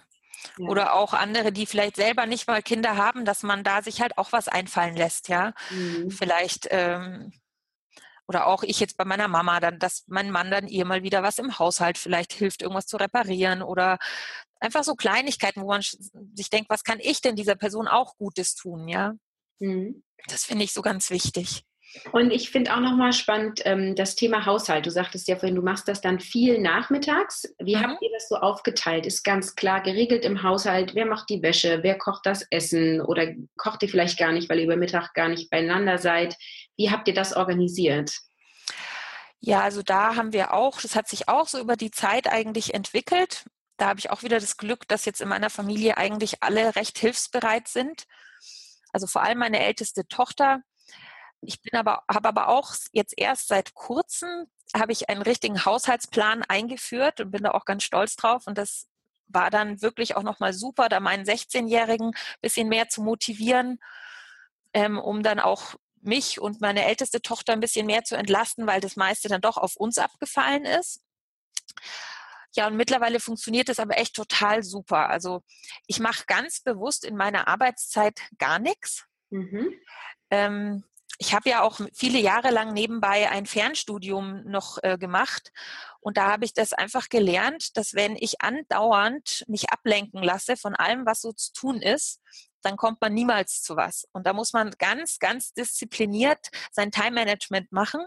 Ja. 0.58 0.68
Oder 0.68 0.94
auch 0.94 1.14
andere, 1.14 1.52
die 1.52 1.66
vielleicht 1.66 1.96
selber 1.96 2.26
nicht 2.26 2.48
mal 2.48 2.62
Kinder 2.62 2.98
haben, 2.98 3.26
dass 3.26 3.44
man 3.44 3.64
da 3.64 3.82
sich 3.82 4.02
halt 4.02 4.18
auch 4.18 4.32
was 4.32 4.48
einfallen 4.48 4.96
lässt, 4.96 5.30
ja. 5.30 5.54
Mhm. 5.70 6.12
Vielleicht, 6.12 6.68
ähm, 6.72 7.34
oder 8.28 8.48
auch 8.48 8.64
ich 8.64 8.80
jetzt 8.80 8.98
bei 8.98 9.06
meiner 9.06 9.28
Mama, 9.28 9.60
dann, 9.60 9.80
dass 9.80 10.04
mein 10.08 10.32
Mann 10.32 10.50
dann 10.50 10.68
ihr 10.68 10.86
mal 10.86 11.04
wieder 11.04 11.24
was 11.24 11.40
im 11.40 11.60
Haushalt 11.60 11.98
vielleicht 11.98 12.34
hilft, 12.34 12.62
irgendwas 12.62 12.88
zu 12.88 12.98
reparieren 12.98 13.62
oder 13.62 13.98
einfach 14.60 14.84
so 14.84 14.96
Kleinigkeiten, 14.96 15.62
wo 15.62 15.68
man 15.68 15.82
sich 15.82 16.50
denkt, 16.50 16.70
was 16.70 16.84
kann 16.84 17.00
ich 17.02 17.22
denn 17.22 17.36
dieser 17.36 17.56
Person 17.56 17.88
auch 17.88 18.16
Gutes 18.18 18.56
tun, 18.56 18.88
ja. 18.88 19.14
Mhm. 19.60 20.04
Das 20.28 20.46
finde 20.46 20.64
ich 20.64 20.74
so 20.74 20.82
ganz 20.82 21.10
wichtig. 21.10 21.66
Und 22.12 22.32
ich 22.32 22.50
finde 22.50 22.74
auch 22.74 22.80
nochmal 22.80 23.14
spannend 23.14 23.62
ähm, 23.66 23.96
das 23.96 24.16
Thema 24.16 24.46
Haushalt. 24.46 24.86
Du 24.86 24.92
sagtest 24.92 25.28
ja 25.28 25.36
vorhin, 25.36 25.56
du 25.56 25.62
machst 25.62 25.88
das 25.88 26.02
dann 26.02 26.20
viel 26.20 26.60
nachmittags. 26.60 27.54
Wie 27.60 27.76
mhm. 27.76 27.82
habt 27.82 28.02
ihr 28.02 28.10
das 28.14 28.30
so 28.30 28.38
aufgeteilt? 28.38 29.06
Ist 29.06 29.24
ganz 29.24 29.56
klar 29.56 29.82
geregelt 29.82 30.26
im 30.26 30.44
Haushalt, 30.44 30.96
wer 30.96 31.06
macht 31.06 31.30
die 31.30 31.42
Wäsche, 31.42 31.80
wer 31.84 31.98
kocht 31.98 32.26
das 32.26 32.46
Essen 32.50 33.02
oder 33.02 33.28
kocht 33.58 33.84
ihr 33.84 33.90
vielleicht 33.90 34.18
gar 34.18 34.32
nicht, 34.32 34.50
weil 34.50 34.60
ihr 34.60 34.66
über 34.66 34.76
Mittag 34.76 35.14
gar 35.14 35.30
nicht 35.30 35.50
beieinander 35.50 35.98
seid? 35.98 36.36
Wie 36.78 36.90
habt 36.90 37.08
ihr 37.08 37.14
das 37.14 37.36
organisiert? 37.36 38.12
Ja, 39.40 39.62
also 39.62 39.84
da 39.84 40.16
haben 40.16 40.32
wir 40.32 40.54
auch, 40.54 40.82
das 40.82 40.96
hat 40.96 41.10
sich 41.10 41.28
auch 41.28 41.48
so 41.48 41.60
über 41.60 41.76
die 41.76 41.92
Zeit 41.92 42.28
eigentlich 42.28 42.74
entwickelt. 42.74 43.46
Da 43.78 43.88
habe 43.90 44.00
ich 44.00 44.10
auch 44.10 44.24
wieder 44.24 44.40
das 44.40 44.58
Glück, 44.58 44.88
dass 44.88 45.06
jetzt 45.06 45.20
in 45.20 45.28
meiner 45.28 45.50
Familie 45.50 45.98
eigentlich 45.98 46.42
alle 46.42 46.76
recht 46.76 46.98
hilfsbereit 46.98 47.68
sind. 47.68 48.06
Also 48.94 49.08
vor 49.08 49.24
allem 49.24 49.40
meine 49.40 49.60
älteste 49.60 50.08
Tochter, 50.08 50.62
ich 51.46 51.62
bin 51.62 51.78
aber, 51.78 52.04
habe 52.10 52.30
aber 52.30 52.48
auch 52.50 52.74
jetzt 52.92 53.14
erst 53.18 53.48
seit 53.48 53.74
kurzem 53.74 54.48
habe 54.76 54.92
ich 54.92 55.10
einen 55.10 55.22
richtigen 55.22 55.66
Haushaltsplan 55.66 56.44
eingeführt 56.44 57.20
und 57.22 57.32
bin 57.32 57.44
da 57.44 57.52
auch 57.52 57.66
ganz 57.66 57.84
stolz 57.84 58.16
drauf. 58.16 58.48
Und 58.48 58.58
das 58.58 58.88
war 59.28 59.50
dann 59.50 59.82
wirklich 59.82 60.16
auch 60.16 60.24
nochmal 60.24 60.54
super, 60.54 60.90
da 60.90 61.00
meinen 61.00 61.26
16-Jährigen 61.26 62.08
ein 62.08 62.42
bisschen 62.42 62.70
mehr 62.70 62.90
zu 62.90 63.02
motivieren, 63.02 63.80
ähm, 64.74 64.98
um 64.98 65.24
dann 65.24 65.40
auch 65.40 65.76
mich 66.02 66.40
und 66.40 66.60
meine 66.60 66.86
älteste 66.86 67.22
Tochter 67.22 67.54
ein 67.54 67.60
bisschen 67.60 67.86
mehr 67.86 68.04
zu 68.04 68.16
entlasten, 68.16 68.68
weil 68.68 68.82
das 68.82 68.96
meiste 68.96 69.30
dann 69.30 69.42
doch 69.42 69.58
auf 69.58 69.76
uns 69.76 69.98
abgefallen 69.98 70.66
ist. 70.66 71.02
Ja, 72.56 72.68
und 72.68 72.76
mittlerweile 72.76 73.20
funktioniert 73.20 73.70
das 73.70 73.80
aber 73.80 73.98
echt 73.98 74.16
total 74.16 74.64
super. 74.64 75.10
Also 75.10 75.42
ich 75.88 76.00
mache 76.00 76.26
ganz 76.28 76.62
bewusst 76.62 77.06
in 77.06 77.16
meiner 77.16 77.48
Arbeitszeit 77.48 78.20
gar 78.38 78.60
nichts. 78.60 79.06
Mhm. 79.30 79.74
Ähm, 80.30 80.84
ich 81.24 81.34
habe 81.34 81.50
ja 81.50 81.62
auch 81.62 81.80
viele 81.94 82.20
Jahre 82.20 82.52
lang 82.52 82.74
nebenbei 82.74 83.30
ein 83.30 83.46
Fernstudium 83.46 84.44
noch 84.44 84.78
äh, 84.84 84.98
gemacht 84.98 85.54
und 86.02 86.18
da 86.18 86.30
habe 86.30 86.44
ich 86.44 86.54
das 86.54 86.74
einfach 86.74 87.08
gelernt, 87.08 87.78
dass 87.78 87.94
wenn 87.94 88.18
ich 88.18 88.42
andauernd 88.42 89.46
mich 89.48 89.70
ablenken 89.70 90.22
lasse 90.22 90.58
von 90.58 90.76
allem, 90.76 91.06
was 91.06 91.22
so 91.22 91.32
zu 91.32 91.54
tun 91.54 91.82
ist, 91.82 92.20
dann 92.62 92.76
kommt 92.76 93.00
man 93.00 93.14
niemals 93.14 93.62
zu 93.62 93.78
was. 93.78 94.06
Und 94.12 94.28
da 94.28 94.34
muss 94.34 94.52
man 94.52 94.72
ganz, 94.72 95.20
ganz 95.20 95.54
diszipliniert 95.54 96.50
sein 96.72 96.92
Time-Management 96.92 97.72
machen. 97.72 98.06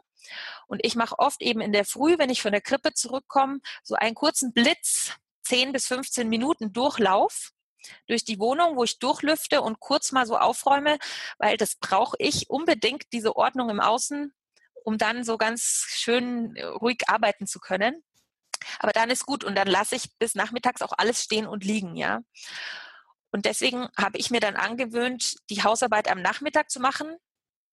Und 0.66 0.85
ich 0.85 0.94
mache 0.94 1.18
oft 1.18 1.40
eben 1.40 1.62
in 1.62 1.73
der 1.73 1.87
Früh, 1.87 2.18
wenn 2.18 2.30
ich 2.30 2.42
von 2.42 2.52
der 2.52 2.61
Krippe 2.61 2.92
zurückkomme, 2.92 3.61
so 3.82 3.94
einen 3.94 4.14
kurzen 4.14 4.52
Blitz, 4.52 5.12
10 5.44 5.73
bis 5.73 5.87
15 5.87 6.28
Minuten 6.28 6.75
Durchlauf 6.75 7.52
durch 8.06 8.24
die 8.24 8.38
Wohnung, 8.38 8.76
wo 8.76 8.84
ich 8.84 8.98
durchlüfte 8.98 9.62
und 9.62 9.80
kurz 9.80 10.12
mal 10.12 10.26
so 10.26 10.38
aufräume, 10.38 10.98
weil 11.38 11.56
das 11.56 11.76
brauche 11.76 12.16
ich 12.18 12.50
unbedingt, 12.50 13.12
diese 13.12 13.36
Ordnung 13.36 13.70
im 13.70 13.80
Außen, 13.80 14.32
um 14.84 14.98
dann 14.98 15.24
so 15.24 15.36
ganz 15.38 15.86
schön 15.88 16.54
äh, 16.56 16.64
ruhig 16.64 17.08
arbeiten 17.08 17.46
zu 17.46 17.58
können. 17.58 18.02
Aber 18.78 18.92
dann 18.92 19.10
ist 19.10 19.26
gut 19.26 19.44
und 19.44 19.54
dann 19.56 19.68
lasse 19.68 19.96
ich 19.96 20.16
bis 20.18 20.34
nachmittags 20.34 20.82
auch 20.82 20.92
alles 20.96 21.22
stehen 21.22 21.46
und 21.46 21.64
liegen, 21.64 21.96
ja. 21.96 22.20
Und 23.30 23.44
deswegen 23.44 23.88
habe 23.96 24.18
ich 24.18 24.30
mir 24.30 24.40
dann 24.40 24.56
angewöhnt, 24.56 25.36
die 25.50 25.62
Hausarbeit 25.62 26.08
am 26.08 26.22
Nachmittag 26.22 26.70
zu 26.70 26.80
machen, 26.80 27.16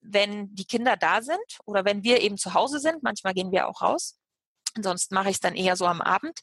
wenn 0.01 0.53
die 0.53 0.65
Kinder 0.65 0.97
da 0.97 1.21
sind 1.21 1.37
oder 1.65 1.85
wenn 1.85 2.03
wir 2.03 2.21
eben 2.21 2.37
zu 2.37 2.53
Hause 2.53 2.79
sind. 2.79 3.03
Manchmal 3.03 3.33
gehen 3.33 3.51
wir 3.51 3.67
auch 3.67 3.81
raus. 3.81 4.19
Ansonsten 4.75 5.15
mache 5.15 5.29
ich 5.29 5.35
es 5.35 5.39
dann 5.39 5.55
eher 5.55 5.75
so 5.75 5.85
am 5.85 6.01
Abend. 6.01 6.41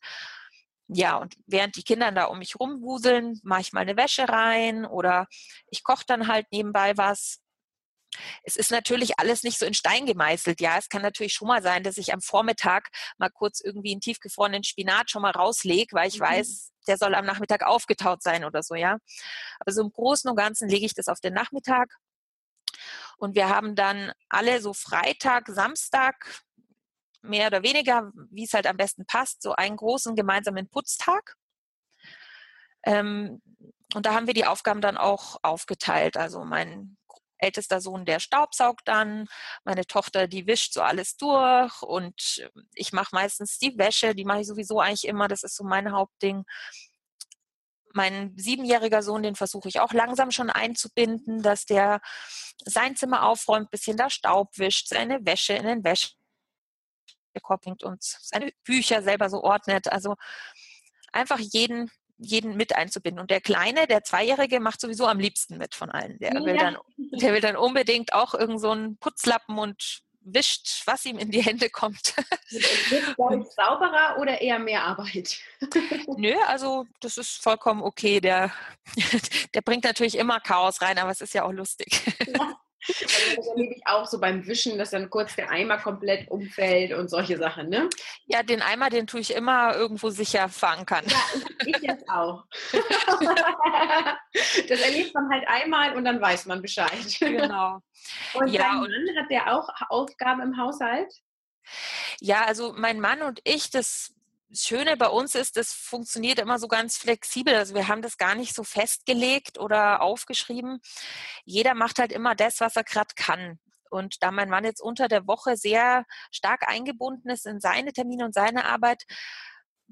Ja, 0.93 1.19
und 1.19 1.37
während 1.47 1.77
die 1.77 1.85
Kinder 1.85 2.11
da 2.11 2.25
um 2.25 2.39
mich 2.39 2.59
rumwuseln, 2.59 3.39
mache 3.45 3.61
ich 3.61 3.73
mal 3.73 3.81
eine 3.81 3.97
Wäsche 3.97 4.29
rein 4.29 4.85
oder 4.85 5.29
ich 5.71 5.85
koche 5.85 6.05
dann 6.07 6.27
halt 6.27 6.47
nebenbei 6.51 6.97
was. 6.97 7.41
Es 8.43 8.57
ist 8.57 8.73
natürlich 8.73 9.21
alles 9.21 9.45
nicht 9.45 9.57
so 9.57 9.67
in 9.67 9.75
Stein 9.75 10.05
gemeißelt. 10.05 10.61
Ja, 10.61 10.79
es 10.79 10.89
kann 10.89 11.03
natürlich 11.03 11.33
schon 11.35 11.47
mal 11.47 11.63
sein, 11.63 11.85
dass 11.85 11.97
ich 11.97 12.13
am 12.13 12.21
Vormittag 12.21 12.89
mal 13.19 13.31
kurz 13.31 13.61
irgendwie 13.61 13.93
einen 13.93 14.01
tiefgefrorenen 14.01 14.65
Spinat 14.65 15.13
schon 15.13 15.23
mal 15.23 15.31
rauslege, 15.31 15.95
weil 15.95 16.09
ich 16.09 16.19
mhm. 16.19 16.25
weiß, 16.25 16.73
der 16.89 16.99
soll 16.99 17.15
am 17.15 17.25
Nachmittag 17.25 17.63
aufgetaut 17.63 18.21
sein 18.21 18.45
oder 18.45 18.65
so, 18.65 18.75
ja. 18.75 18.99
Aber 19.61 19.73
so 19.73 19.83
im 19.83 19.93
Großen 19.93 20.29
und 20.29 20.37
Ganzen 20.37 20.69
lege 20.69 20.87
ich 20.87 20.95
das 20.95 21.07
auf 21.07 21.21
den 21.21 21.35
Nachmittag. 21.35 21.89
Und 23.17 23.37
wir 23.37 23.49
haben 23.49 23.77
dann 23.77 24.13
alle 24.29 24.61
so 24.61 24.73
Freitag, 24.75 25.47
Samstag, 25.49 26.43
mehr 27.23 27.49
oder 27.49 27.63
weniger, 27.63 28.11
wie 28.31 28.45
es 28.45 28.55
halt 28.55 28.67
am 28.67 28.77
besten 28.77 29.07
passt, 29.07 29.43
so 29.43 29.53
einen 29.53 29.77
großen 29.77 30.17
gemeinsamen 30.17 30.69
Putztag. 30.69 31.37
Ähm, 32.85 33.43
und 33.95 34.07
da 34.07 34.15
haben 34.15 34.27
wir 34.27 34.35
die 34.35 34.47
Aufgaben 34.47 34.81
dann 34.81 34.97
auch 34.97 35.37
aufgeteilt. 35.43 36.17
Also 36.17 36.45
mein 36.45 36.97
ältester 37.39 37.81
Sohn, 37.81 38.05
der 38.05 38.21
staubsaugt 38.21 38.83
dann, 38.87 39.27
meine 39.65 39.87
Tochter, 39.87 40.29
die 40.29 40.47
wischt 40.47 40.75
so 40.75 40.83
alles 40.83 41.17
durch 41.17 41.83
und 41.83 42.49
ich 42.75 42.93
mache 42.93 43.11
meistens 43.13 43.59
die 43.59 43.77
Wäsche, 43.79 44.15
die 44.15 44.25
mache 44.25 44.41
ich 44.41 44.47
sowieso 44.47 44.81
eigentlich 44.81 45.07
immer, 45.07 45.29
das 45.29 45.43
ist 45.43 45.57
so 45.57 45.65
mein 45.65 45.93
Hauptding. 45.93 46.45
Mein 47.93 48.35
siebenjähriger 48.37 49.03
Sohn, 49.03 49.23
den 49.23 49.35
versuche 49.35 49.69
ich 49.69 49.81
auch 49.81 49.93
langsam 49.93 50.31
schon 50.31 50.49
einzubinden, 50.49 51.43
dass 51.43 51.65
der 51.65 52.01
sein 52.65 52.95
Zimmer 52.95 53.27
aufräumt, 53.27 53.71
bisschen 53.71 53.97
da 53.97 54.11
Staub 54.11 54.57
wischt, 54.59 54.89
seine 54.89 55.25
Wäsche 55.27 55.55
in 55.55 55.67
den 55.67 55.83
Wäschekorb 55.83 56.20
bringt 57.33 57.85
und 57.85 58.03
seine 58.03 58.53
Bücher 58.65 59.03
selber 59.03 59.29
so 59.31 59.43
ordnet. 59.43 59.93
Also 59.93 60.17
einfach 61.13 61.39
jeden 61.39 61.91
jeden 62.23 62.57
mit 62.57 62.77
einzubinden. 62.77 63.21
Und 63.21 63.31
der 63.31 63.41
Kleine, 63.41 63.87
der 63.87 64.05
Zweijährige, 64.05 64.61
macht 64.61 64.81
sowieso 64.81 65.07
am 65.07 65.19
liebsten 65.19 65.57
mit 65.57 65.75
von 65.75 65.91
allen. 65.91 66.19
Der, 66.19 66.35
ja. 66.35 66.45
will, 66.45 66.57
dann, 66.57 66.77
der 66.99 67.33
will 67.33 67.41
dann 67.41 67.57
unbedingt 67.57 68.13
auch 68.13 68.35
irgend 68.35 68.61
so 68.61 68.71
einen 68.71 68.99
Putzlappen 68.99 69.59
und 69.59 70.03
wischt, 70.23 70.83
was 70.87 71.05
ihm 71.07 71.19
in 71.19 71.31
die 71.31 71.43
Hände 71.43 71.71
kommt. 71.71 72.15
Wird 72.51 73.53
sauberer 73.53 74.19
oder 74.21 74.41
eher 74.41 74.59
mehr 74.59 74.85
Arbeit? 74.85 75.39
Nö, 76.17 76.35
also 76.47 76.87
das 77.01 77.17
ist 77.17 77.43
vollkommen 77.43 77.83
okay. 77.83 78.21
Der, 78.21 78.53
der 79.55 79.63
bringt 79.63 79.85
natürlich 79.85 80.19
immer 80.19 80.41
Chaos 80.41 80.83
rein, 80.83 80.99
aber 80.99 81.11
es 81.11 81.21
ist 81.21 81.35
ja 81.35 81.45
auch 81.45 81.53
lustig. 81.53 82.03
Ja. 82.27 82.61
Also 83.01 83.37
das 83.37 83.47
erlebe 83.49 83.75
ich 83.75 83.87
auch 83.87 84.07
so 84.07 84.21
beim 84.21 84.47
Wischen, 84.47 84.79
dass 84.79 84.91
dann 84.91 85.11
kurz 85.11 85.37
der 85.37 85.51
Eimer 85.51 85.79
komplett 85.79 86.31
umfällt 86.31 86.93
und 86.93 87.09
solche 87.09 87.39
Sachen, 87.39 87.69
ne? 87.69 87.89
Ja, 88.27 88.43
den 88.43 88.63
Eimer, 88.63 88.91
den 88.91 89.07
tue 89.07 89.21
ich 89.21 89.35
immer 89.35 89.75
irgendwo 89.75 90.11
sicher 90.11 90.49
fangen 90.49 90.87
kann. 90.87 91.05
Ja, 91.07 91.17
ich, 91.67 91.77
ich 91.77 91.83
jetzt 91.83 92.09
auch. 92.09 92.45
das 94.69 94.81
erlebt 94.81 95.15
man 95.15 95.31
halt 95.31 95.47
einmal 95.49 95.97
und 95.97 96.05
dann 96.05 96.21
weiß 96.21 96.47
man 96.47 96.63
Bescheid. 96.63 96.91
Genau. 97.21 97.81
Und 98.35 98.49
ja, 98.49 98.63
dein 98.63 98.81
Mann, 98.81 99.17
hat 99.19 99.31
der 99.31 99.55
auch 99.55 99.69
Aufgaben 99.89 100.43
im 100.43 100.57
Haushalt? 100.57 101.13
Ja, 102.21 102.45
also 102.45 102.75
mein 102.77 103.01
Mann 103.01 103.23
und 103.23 103.41
ich, 103.45 103.71
das 103.71 104.15
Schöne 104.53 104.97
bei 104.97 105.09
uns 105.09 105.35
ist, 105.35 105.57
das 105.57 105.73
funktioniert 105.73 106.39
immer 106.39 106.59
so 106.59 106.69
ganz 106.69 106.97
flexibel. 106.97 107.55
Also 107.55 107.75
wir 107.75 107.89
haben 107.89 108.03
das 108.03 108.19
gar 108.19 108.35
nicht 108.35 108.55
so 108.55 108.65
festgelegt 108.65 109.59
oder 109.59 110.03
aufgeschrieben. 110.03 110.81
Jeder 111.45 111.75
macht 111.75 111.99
halt 111.99 112.13
immer 112.13 112.35
das, 112.35 112.61
was 112.61 112.77
er 112.77 112.85
gerade 112.85 113.15
kann. 113.17 113.59
Und 113.91 114.23
da 114.23 114.31
mein 114.31 114.49
Mann 114.49 114.65
jetzt 114.65 114.81
unter 114.81 115.09
der 115.09 115.27
Woche 115.27 115.57
sehr 115.57 116.05
stark 116.31 116.69
eingebunden 116.69 117.29
ist 117.31 117.47
in 117.47 117.61
seine 117.61 117.93
Termine 117.93 118.25
und 118.25 118.35
seine 118.35 118.65
Arbeit, 118.65 119.05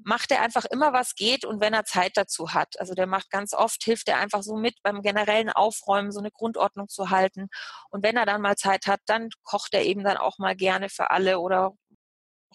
macht 0.03 0.31
er 0.31 0.41
einfach 0.41 0.65
immer, 0.65 0.93
was 0.93 1.15
geht 1.15 1.45
und 1.45 1.59
wenn 1.61 1.73
er 1.73 1.85
Zeit 1.85 2.15
dazu 2.15 2.53
hat. 2.53 2.79
Also 2.79 2.93
der 2.93 3.07
macht 3.07 3.29
ganz 3.29 3.53
oft, 3.53 3.83
hilft 3.83 4.07
er 4.07 4.17
einfach 4.17 4.43
so 4.43 4.55
mit 4.55 4.81
beim 4.83 5.01
generellen 5.01 5.49
Aufräumen, 5.49 6.11
so 6.11 6.19
eine 6.19 6.31
Grundordnung 6.31 6.87
zu 6.87 7.09
halten. 7.09 7.49
Und 7.89 8.03
wenn 8.03 8.17
er 8.17 8.25
dann 8.25 8.41
mal 8.41 8.55
Zeit 8.55 8.87
hat, 8.87 9.01
dann 9.05 9.29
kocht 9.43 9.73
er 9.73 9.83
eben 9.83 10.03
dann 10.03 10.17
auch 10.17 10.37
mal 10.37 10.55
gerne 10.55 10.89
für 10.89 11.11
alle 11.11 11.39
oder 11.39 11.73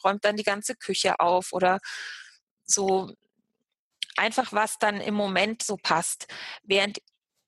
räumt 0.03 0.25
dann 0.25 0.37
die 0.37 0.43
ganze 0.43 0.75
Küche 0.75 1.21
auf 1.21 1.53
oder 1.53 1.81
so 2.65 3.13
einfach, 4.17 4.53
was 4.53 4.79
dann 4.79 5.01
im 5.01 5.15
Moment 5.15 5.63
so 5.63 5.77
passt. 5.77 6.27
Während 6.63 6.99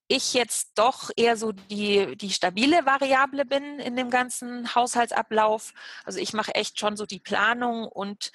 ich 0.08 0.34
jetzt 0.34 0.70
doch 0.76 1.10
eher 1.16 1.36
so 1.36 1.52
die, 1.52 2.16
die 2.16 2.30
stabile 2.30 2.86
Variable 2.86 3.44
bin 3.44 3.80
in 3.80 3.96
dem 3.96 4.10
ganzen 4.10 4.74
Haushaltsablauf. 4.74 5.72
Also 6.04 6.20
ich 6.20 6.32
mache 6.32 6.54
echt 6.54 6.78
schon 6.78 6.96
so 6.96 7.06
die 7.06 7.18
Planung 7.18 7.88
und 7.88 8.30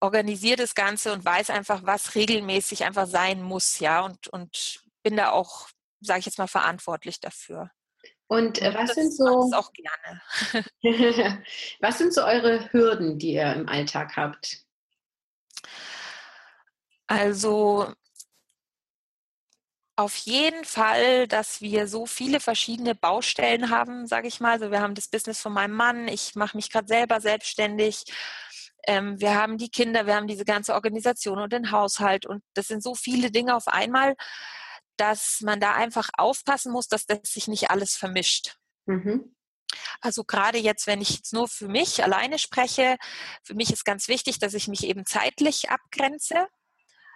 organisiere 0.00 0.56
das 0.56 0.74
Ganze 0.74 1.12
und 1.12 1.24
weiß 1.24 1.50
einfach, 1.50 1.82
was 1.84 2.14
regelmäßig 2.14 2.84
einfach 2.84 3.06
sein 3.06 3.42
muss, 3.42 3.80
ja, 3.80 4.00
und, 4.00 4.28
und 4.28 4.82
bin 5.02 5.16
da 5.16 5.30
auch, 5.30 5.68
sage 6.00 6.20
ich 6.20 6.26
jetzt 6.26 6.38
mal, 6.38 6.48
verantwortlich 6.48 7.20
dafür. 7.20 7.70
Und 8.30 8.62
äh, 8.62 8.72
was 8.72 8.94
sind 8.94 9.12
so 9.12 9.50
auch 9.52 9.72
gerne. 9.72 10.64
was 11.80 11.98
sind 11.98 12.14
so 12.14 12.22
eure 12.22 12.72
Hürden, 12.72 13.18
die 13.18 13.32
ihr 13.32 13.52
im 13.52 13.68
Alltag 13.68 14.16
habt? 14.16 14.58
Also 17.08 17.92
auf 19.96 20.14
jeden 20.14 20.64
Fall, 20.64 21.26
dass 21.26 21.60
wir 21.60 21.88
so 21.88 22.06
viele 22.06 22.38
verschiedene 22.38 22.94
Baustellen 22.94 23.68
haben, 23.68 24.06
sage 24.06 24.28
ich 24.28 24.38
mal. 24.38 24.52
Also 24.52 24.70
wir 24.70 24.80
haben 24.80 24.94
das 24.94 25.08
Business 25.08 25.40
von 25.40 25.52
meinem 25.52 25.74
Mann, 25.74 26.06
ich 26.06 26.36
mache 26.36 26.56
mich 26.56 26.70
gerade 26.70 26.86
selber 26.86 27.20
selbstständig. 27.20 28.04
Ähm, 28.86 29.20
wir 29.20 29.34
haben 29.34 29.58
die 29.58 29.70
Kinder, 29.70 30.06
wir 30.06 30.14
haben 30.14 30.28
diese 30.28 30.44
ganze 30.44 30.74
Organisation 30.74 31.40
und 31.40 31.52
den 31.52 31.72
Haushalt 31.72 32.26
und 32.26 32.44
das 32.54 32.68
sind 32.68 32.80
so 32.80 32.94
viele 32.94 33.32
Dinge 33.32 33.56
auf 33.56 33.66
einmal, 33.66 34.14
dass 35.00 35.40
man 35.40 35.60
da 35.60 35.74
einfach 35.74 36.10
aufpassen 36.16 36.72
muss, 36.72 36.88
dass 36.88 37.06
das 37.06 37.20
sich 37.24 37.48
nicht 37.48 37.70
alles 37.70 37.96
vermischt. 37.96 38.56
Mhm. 38.86 39.34
Also 40.00 40.24
gerade 40.24 40.58
jetzt, 40.58 40.86
wenn 40.86 41.00
ich 41.00 41.10
jetzt 41.10 41.32
nur 41.32 41.48
für 41.48 41.68
mich 41.68 42.02
alleine 42.02 42.38
spreche, 42.38 42.96
für 43.42 43.54
mich 43.54 43.72
ist 43.72 43.84
ganz 43.84 44.08
wichtig, 44.08 44.38
dass 44.38 44.54
ich 44.54 44.68
mich 44.68 44.84
eben 44.84 45.06
zeitlich 45.06 45.70
abgrenze. 45.70 46.48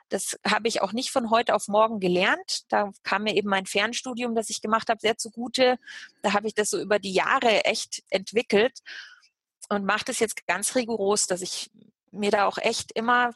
Das 0.09 0.39
habe 0.47 0.69
ich 0.69 0.81
auch 0.83 0.93
nicht 0.93 1.11
von 1.11 1.31
heute 1.31 1.55
auf 1.55 1.69
morgen 1.69 1.99
gelernt. 1.99 2.65
Da 2.69 2.93
kam 3.03 3.25
mir 3.25 3.35
eben 3.35 3.49
mein 3.49 3.67
Fernstudium, 3.67 4.35
das 4.35 4.51
ich 4.51 4.61
gemacht 4.61 4.89
habe, 4.89 5.01
sehr 5.01 5.17
zugute. 5.17 5.79
Da 6.23 6.33
habe 6.33 6.47
ich 6.47 6.55
das 6.55 6.71
so 6.71 6.81
über 6.81 6.99
die 6.99 7.13
Jahre 7.13 7.65
echt 7.65 8.03
entwickelt 8.11 8.81
und 9.69 9.85
mache 9.85 10.05
das 10.07 10.21
jetzt 10.21 10.47
ganz 10.47 10.75
rigoros, 10.75 11.27
dass 11.27 11.43
ich 11.43 11.71
mir 12.13 12.31
da 12.31 12.47
auch 12.47 12.59
echt 12.59 12.93
immer 12.93 13.35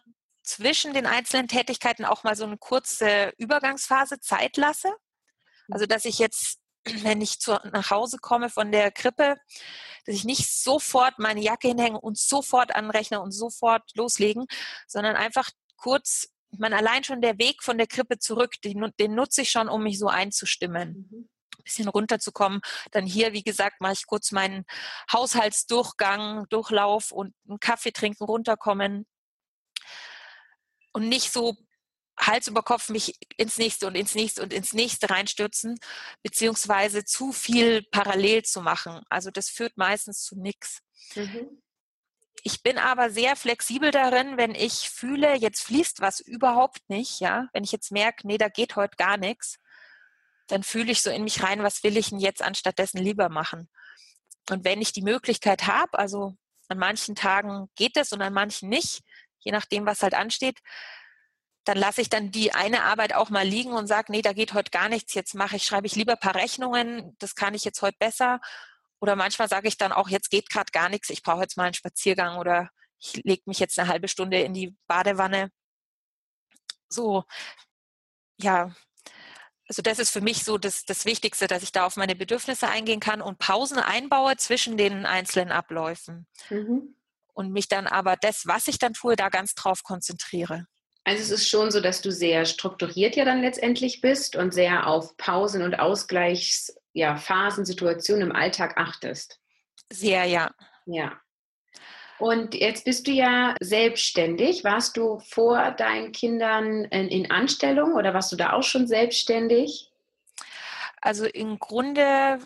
zwischen 0.48 0.94
den 0.94 1.06
einzelnen 1.06 1.46
Tätigkeiten 1.46 2.04
auch 2.04 2.24
mal 2.24 2.34
so 2.34 2.44
eine 2.44 2.56
kurze 2.56 3.34
Übergangsphase 3.36 4.18
Zeit 4.20 4.56
lasse. 4.56 4.90
Also 5.70 5.86
dass 5.86 6.06
ich 6.06 6.18
jetzt, 6.18 6.58
wenn 7.02 7.20
ich 7.20 7.38
zu, 7.38 7.60
nach 7.72 7.90
Hause 7.90 8.16
komme 8.18 8.48
von 8.48 8.72
der 8.72 8.90
Krippe, 8.90 9.36
dass 10.06 10.14
ich 10.14 10.24
nicht 10.24 10.50
sofort 10.50 11.18
meine 11.18 11.40
Jacke 11.40 11.68
hinhänge 11.68 12.00
und 12.00 12.18
sofort 12.18 12.74
anrechne 12.74 13.20
und 13.20 13.32
sofort 13.32 13.82
loslegen, 13.94 14.46
sondern 14.86 15.16
einfach 15.16 15.50
kurz, 15.76 16.28
man 16.56 16.72
allein 16.72 17.04
schon 17.04 17.20
der 17.20 17.38
Weg 17.38 17.62
von 17.62 17.76
der 17.76 17.86
Krippe 17.86 18.18
zurück, 18.18 18.54
den, 18.64 18.90
den 18.98 19.14
nutze 19.14 19.42
ich 19.42 19.50
schon, 19.50 19.68
um 19.68 19.82
mich 19.82 19.98
so 19.98 20.08
einzustimmen. 20.08 21.08
Mhm 21.10 21.28
bisschen 21.64 21.88
runterzukommen. 21.88 22.62
Dann 22.92 23.04
hier, 23.04 23.34
wie 23.34 23.42
gesagt, 23.42 23.82
mache 23.82 23.92
ich 23.92 24.06
kurz 24.06 24.32
meinen 24.32 24.64
Haushaltsdurchgang, 25.12 26.46
Durchlauf 26.48 27.10
und 27.10 27.34
einen 27.46 27.60
Kaffee 27.60 27.90
trinken, 27.92 28.24
runterkommen, 28.24 29.06
und 30.98 31.08
nicht 31.08 31.32
so 31.32 31.56
Hals 32.18 32.48
über 32.48 32.62
Kopf 32.62 32.88
mich 32.88 33.14
ins 33.36 33.58
nächste 33.58 33.86
und 33.86 33.94
ins 33.94 34.14
nächste 34.14 34.42
und 34.42 34.52
ins 34.52 34.72
nächste 34.72 35.08
reinstürzen, 35.08 35.78
beziehungsweise 36.22 37.04
zu 37.04 37.32
viel 37.32 37.84
parallel 37.92 38.42
zu 38.42 38.60
machen. 38.60 39.02
Also 39.08 39.30
das 39.30 39.48
führt 39.48 39.76
meistens 39.76 40.24
zu 40.24 40.36
nichts. 40.36 40.80
Mhm. 41.14 41.62
Ich 42.42 42.62
bin 42.62 42.78
aber 42.78 43.10
sehr 43.10 43.36
flexibel 43.36 43.90
darin, 43.90 44.36
wenn 44.36 44.54
ich 44.54 44.90
fühle, 44.90 45.36
jetzt 45.36 45.62
fließt 45.62 46.00
was 46.00 46.20
überhaupt 46.20 46.88
nicht, 46.88 47.20
ja, 47.20 47.48
wenn 47.52 47.64
ich 47.64 47.72
jetzt 47.72 47.92
merke, 47.92 48.26
nee, 48.26 48.38
da 48.38 48.48
geht 48.48 48.76
heute 48.76 48.96
gar 48.96 49.16
nichts, 49.16 49.58
dann 50.48 50.62
fühle 50.62 50.90
ich 50.90 51.02
so 51.02 51.10
in 51.10 51.24
mich 51.24 51.42
rein, 51.42 51.62
was 51.62 51.82
will 51.84 51.96
ich 51.96 52.10
denn 52.10 52.18
jetzt 52.18 52.42
anstattdessen 52.42 52.98
lieber 52.98 53.28
machen? 53.28 53.68
Und 54.50 54.64
wenn 54.64 54.80
ich 54.80 54.92
die 54.92 55.02
Möglichkeit 55.02 55.66
habe, 55.66 55.98
also 55.98 56.36
an 56.68 56.78
manchen 56.78 57.14
Tagen 57.14 57.68
geht 57.76 57.96
es 57.96 58.12
und 58.12 58.22
an 58.22 58.32
manchen 58.32 58.68
nicht, 58.68 59.02
je 59.40 59.52
nachdem, 59.52 59.86
was 59.86 60.02
halt 60.02 60.14
ansteht, 60.14 60.58
dann 61.64 61.76
lasse 61.76 62.00
ich 62.00 62.08
dann 62.08 62.30
die 62.30 62.54
eine 62.54 62.84
Arbeit 62.84 63.14
auch 63.14 63.30
mal 63.30 63.46
liegen 63.46 63.72
und 63.72 63.86
sage, 63.86 64.10
nee, 64.10 64.22
da 64.22 64.32
geht 64.32 64.54
heute 64.54 64.70
gar 64.70 64.88
nichts, 64.88 65.14
jetzt 65.14 65.34
mache 65.34 65.56
ich, 65.56 65.64
schreibe 65.64 65.86
ich 65.86 65.96
lieber 65.96 66.12
ein 66.12 66.20
paar 66.20 66.34
Rechnungen, 66.34 67.14
das 67.18 67.34
kann 67.34 67.54
ich 67.54 67.64
jetzt 67.64 67.82
heute 67.82 67.96
besser. 67.98 68.40
Oder 69.00 69.16
manchmal 69.16 69.48
sage 69.48 69.68
ich 69.68 69.76
dann 69.76 69.92
auch, 69.92 70.08
jetzt 70.08 70.30
geht 70.30 70.50
gerade 70.50 70.72
gar 70.72 70.88
nichts, 70.88 71.10
ich 71.10 71.22
brauche 71.22 71.42
jetzt 71.42 71.56
mal 71.56 71.64
einen 71.64 71.74
Spaziergang 71.74 72.38
oder 72.38 72.70
ich 72.98 73.22
lege 73.24 73.42
mich 73.46 73.58
jetzt 73.58 73.78
eine 73.78 73.88
halbe 73.88 74.08
Stunde 74.08 74.40
in 74.40 74.54
die 74.54 74.76
Badewanne. 74.86 75.50
So, 76.88 77.24
ja, 78.40 78.74
also 79.68 79.82
das 79.82 79.98
ist 79.98 80.10
für 80.10 80.22
mich 80.22 80.44
so 80.44 80.56
das, 80.56 80.84
das 80.84 81.04
Wichtigste, 81.04 81.46
dass 81.46 81.62
ich 81.62 81.72
da 81.72 81.84
auf 81.84 81.96
meine 81.96 82.16
Bedürfnisse 82.16 82.68
eingehen 82.68 83.00
kann 83.00 83.20
und 83.20 83.38
Pausen 83.38 83.78
einbaue 83.78 84.36
zwischen 84.38 84.78
den 84.78 85.04
einzelnen 85.04 85.52
Abläufen. 85.52 86.26
Mhm. 86.48 86.94
Und 87.38 87.52
mich 87.52 87.68
dann 87.68 87.86
aber 87.86 88.16
das, 88.20 88.48
was 88.48 88.66
ich 88.66 88.80
dann 88.80 88.94
tue, 88.94 89.14
da 89.14 89.28
ganz 89.28 89.54
drauf 89.54 89.84
konzentriere. 89.84 90.66
Also 91.04 91.22
es 91.22 91.30
ist 91.30 91.48
schon 91.48 91.70
so, 91.70 91.80
dass 91.80 92.02
du 92.02 92.10
sehr 92.10 92.44
strukturiert 92.44 93.14
ja 93.14 93.24
dann 93.24 93.42
letztendlich 93.42 94.00
bist 94.00 94.34
und 94.34 94.52
sehr 94.52 94.88
auf 94.88 95.16
Pausen 95.18 95.62
und 95.62 95.78
Ausgleichsphasen, 95.78 96.82
ja, 96.94 97.64
Situationen 97.64 98.30
im 98.30 98.34
Alltag 98.34 98.76
achtest. 98.76 99.38
Sehr, 99.88 100.24
ja. 100.24 100.50
Ja. 100.86 101.12
Und 102.18 102.56
jetzt 102.56 102.84
bist 102.84 103.06
du 103.06 103.12
ja 103.12 103.54
selbstständig. 103.60 104.64
Warst 104.64 104.96
du 104.96 105.20
vor 105.20 105.70
deinen 105.70 106.10
Kindern 106.10 106.86
in, 106.86 107.06
in 107.06 107.30
Anstellung 107.30 107.94
oder 107.94 108.14
warst 108.14 108.32
du 108.32 108.36
da 108.36 108.54
auch 108.54 108.64
schon 108.64 108.88
selbstständig? 108.88 109.92
Also 111.00 111.24
im 111.26 111.60
Grunde 111.60 112.40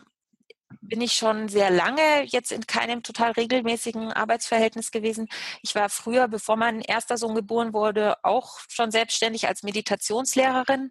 bin 0.80 1.00
ich 1.00 1.14
schon 1.14 1.48
sehr 1.48 1.70
lange 1.70 2.22
jetzt 2.24 2.52
in 2.52 2.66
keinem 2.66 3.02
total 3.02 3.32
regelmäßigen 3.32 4.12
Arbeitsverhältnis 4.12 4.90
gewesen. 4.90 5.28
Ich 5.62 5.74
war 5.74 5.88
früher, 5.88 6.28
bevor 6.28 6.56
mein 6.56 6.80
erster 6.80 7.16
Sohn 7.18 7.34
geboren 7.34 7.72
wurde, 7.72 8.16
auch 8.24 8.60
schon 8.68 8.90
selbstständig 8.90 9.48
als 9.48 9.62
Meditationslehrerin. 9.62 10.90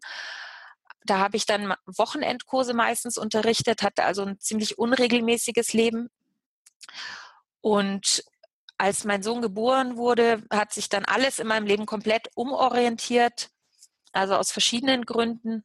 Da 1.04 1.18
habe 1.20 1.38
ich 1.38 1.46
dann 1.46 1.74
Wochenendkurse 1.86 2.74
meistens 2.74 3.18
unterrichtet, 3.18 3.82
hatte 3.82 4.04
also 4.04 4.24
ein 4.24 4.40
ziemlich 4.40 4.78
unregelmäßiges 4.78 5.74
Leben. 5.74 6.10
Und 7.62 8.24
als 8.78 9.04
mein 9.04 9.24
Sohn 9.24 9.42
geboren 9.42 9.98
wurde, 9.98 10.44
hat 10.52 10.74
sich 10.74 10.90
dann 10.90 11.06
alles 11.06 11.40
in 11.40 11.48
meinem 11.48 11.68
Leben 11.68 11.86
komplett 11.86 12.30
umorientiert, 12.36 13.50
also 14.12 14.36
aus 14.36 14.52
verschiedenen 14.52 15.06
Gründen. 15.06 15.64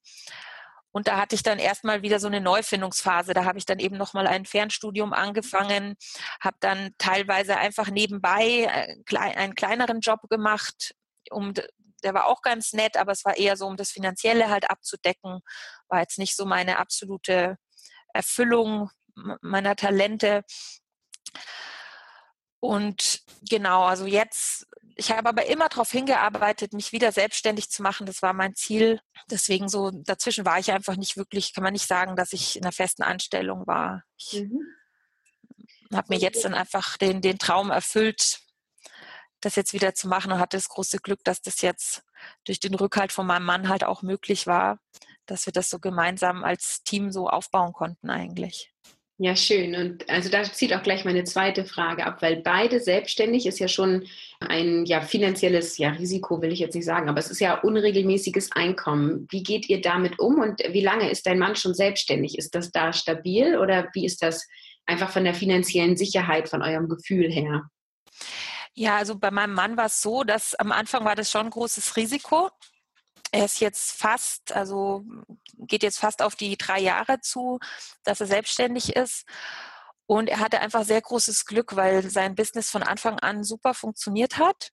Und 0.97 1.09
da 1.09 1.19
hatte 1.19 1.35
ich 1.35 1.43
dann 1.43 1.59
erstmal 1.59 2.01
wieder 2.01 2.19
so 2.19 2.27
eine 2.27 2.41
Neufindungsphase. 2.41 3.35
Da 3.35 3.45
habe 3.45 3.59
ich 3.59 3.67
dann 3.67 3.81
eben 3.81 3.99
nochmal 3.99 4.27
ein 4.27 4.47
Fernstudium 4.47 5.13
angefangen, 5.13 5.95
habe 6.41 6.57
dann 6.61 6.95
teilweise 6.97 7.59
einfach 7.59 7.91
nebenbei 7.91 8.63
äh, 8.63 8.97
einen 9.15 9.55
kleineren 9.55 10.01
Job 10.01 10.21
gemacht, 10.31 10.95
um 11.31 11.53
der 12.03 12.15
war 12.15 12.25
auch 12.25 12.41
ganz 12.41 12.73
nett, 12.73 12.97
aber 12.97 13.13
es 13.13 13.27
war 13.27 13.37
eher 13.37 13.59
so, 13.59 13.67
um 13.67 13.77
das 13.77 13.91
Finanzielle 13.91 14.49
halt 14.49 14.71
abzudecken. 14.71 15.41
War 15.89 16.01
jetzt 16.01 16.19
nicht 16.19 16.35
so 16.35 16.47
meine 16.47 16.79
absolute 16.79 17.59
Erfüllung 18.15 18.89
meiner 19.43 19.77
Talente. 19.77 20.45
Und 22.59 23.21
genau, 23.51 23.85
also 23.85 24.07
jetzt, 24.07 24.67
ich 24.99 25.11
habe 25.11 25.29
aber 25.29 25.47
immer 25.47 25.69
darauf 25.69 25.91
hingearbeitet, 25.91 26.73
mich 26.73 26.91
wieder 26.91 27.13
selbstständig 27.13 27.69
zu 27.69 27.83
machen. 27.83 28.07
Das 28.07 28.23
war 28.23 28.33
mein 28.33 28.55
Ziel. 28.55 29.01
Deswegen 29.31 29.69
so, 29.69 29.91
dazwischen 29.91 30.47
war 30.47 30.59
ich 30.59 30.73
einfach 30.73 30.97
nicht 30.97 31.19
wirklich, 31.19 31.53
kann 31.53 31.63
man 31.63 31.75
nicht 31.75 31.87
sagen, 31.87 32.17
dass 32.17 32.33
ich 32.33 32.57
in 32.57 32.65
einer 32.65 32.73
festen 32.73 33.03
Anstellung 33.03 33.67
war. 33.67 34.05
Ich 34.17 34.41
mhm. 34.41 34.63
habe 35.93 36.07
mir 36.09 36.19
jetzt 36.19 36.47
dann 36.47 36.55
einfach 36.55 36.97
den, 36.97 37.21
den 37.21 37.39
Traum 37.39 37.71
erfüllt, 37.71 38.41
das 39.43 39.55
jetzt 39.55 39.75
wieder 39.75 39.95
zu 39.95 40.09
machen 40.09 40.33
und 40.33 40.39
hatte 40.39 40.57
das 40.57 40.71
große 40.71 40.99
Glück, 40.99 41.23
dass 41.25 41.43
das 41.43 41.61
jetzt 41.61 42.03
durch 42.45 42.59
den 42.59 42.75
Rückhalt 42.75 43.13
von 43.13 43.27
meinem 43.27 43.45
Mann 43.45 43.69
halt 43.69 43.85
auch 43.85 44.01
möglich 44.01 44.47
war, 44.47 44.79
dass 45.27 45.45
wir 45.45 45.53
das 45.53 45.69
so 45.69 45.79
gemeinsam 45.79 46.43
als 46.43 46.83
Team 46.85 47.13
so 47.13 47.29
aufbauen 47.29 47.75
konnten 47.75 48.09
eigentlich. 48.09 48.73
Ja, 49.19 49.35
schön. 49.35 49.75
Und 49.75 50.11
also 50.11 50.29
da 50.29 50.43
zieht 50.43 50.75
auch 50.75 50.83
gleich 50.83 51.07
meine 51.07 51.25
zweite 51.25 51.65
Frage 51.65 52.05
ab, 52.05 52.21
weil 52.21 52.37
beide 52.37 52.81
selbstständig 52.81 53.47
ist 53.47 53.59
ja 53.59 53.67
schon 53.67 54.07
ein 54.41 54.85
ja, 54.85 55.01
finanzielles 55.01 55.79
ja, 55.79 55.91
Risiko, 55.91 56.43
will 56.43 56.53
ich 56.53 56.59
jetzt 56.59 56.75
nicht 56.75 56.85
sagen, 56.85 57.09
aber 57.09 57.19
es 57.19 57.31
ist 57.31 57.41
ja 57.41 57.59
unregelmäßiges 57.61 58.53
Einkommen. 58.53 59.27
Wie 59.31 59.43
geht 59.43 59.71
ihr 59.71 59.81
damit 59.81 60.19
um 60.19 60.39
und 60.39 60.61
wie 60.69 60.83
lange 60.83 61.11
ist 61.11 61.27
dein 61.27 61.39
Mann 61.39 61.57
schon 61.57 61.73
selbstständig? 61.73 62.37
Ist 62.37 62.55
das 62.55 62.73
da 62.73 62.93
stabil 62.93 63.57
oder 63.57 63.89
wie 63.95 64.05
ist 64.05 64.23
das 64.23 64.47
einfach 64.85 65.09
von 65.11 65.25
der 65.25 65.35
finanziellen 65.35 65.97
Sicherheit, 65.97 66.51
von 66.51 66.61
eurem 66.61 66.87
Gefühl 66.87 67.33
her? 67.33 67.71
Ja, 68.75 68.99
also 68.99 69.19
bei 69.19 69.31
meinem 69.31 69.55
Mann 69.55 69.79
war 69.79 69.87
es 69.87 70.03
so, 70.03 70.25
dass 70.25 70.55
am 70.55 70.73
Anfang 70.73 71.07
war 71.07 71.15
das 71.15 71.31
schon 71.31 71.47
ein 71.47 71.51
großes 71.51 71.97
Risiko. 71.97 72.51
Er 73.33 73.45
ist 73.45 73.61
jetzt 73.61 73.93
fast, 73.93 74.53
also 74.53 75.05
geht 75.59 75.83
jetzt 75.83 75.99
fast 75.99 76.23
auf 76.23 76.37
die 76.37 76.57
drei 76.57 76.81
Jahre 76.81 77.21
zu, 77.21 77.59
dass 78.05 78.21
er 78.21 78.27
selbstständig 78.27 78.95
ist. 78.95 79.25
Und 80.07 80.29
er 80.29 80.39
hatte 80.39 80.61
einfach 80.61 80.85
sehr 80.85 81.01
großes 81.01 81.47
Glück, 81.47 81.75
weil 81.77 82.09
sein 82.09 82.35
Business 82.37 82.71
von 82.71 82.83
Anfang 82.83 83.19
an 83.19 83.43
super 83.43 83.75
funktioniert 83.75 84.39
hat. 84.39 84.71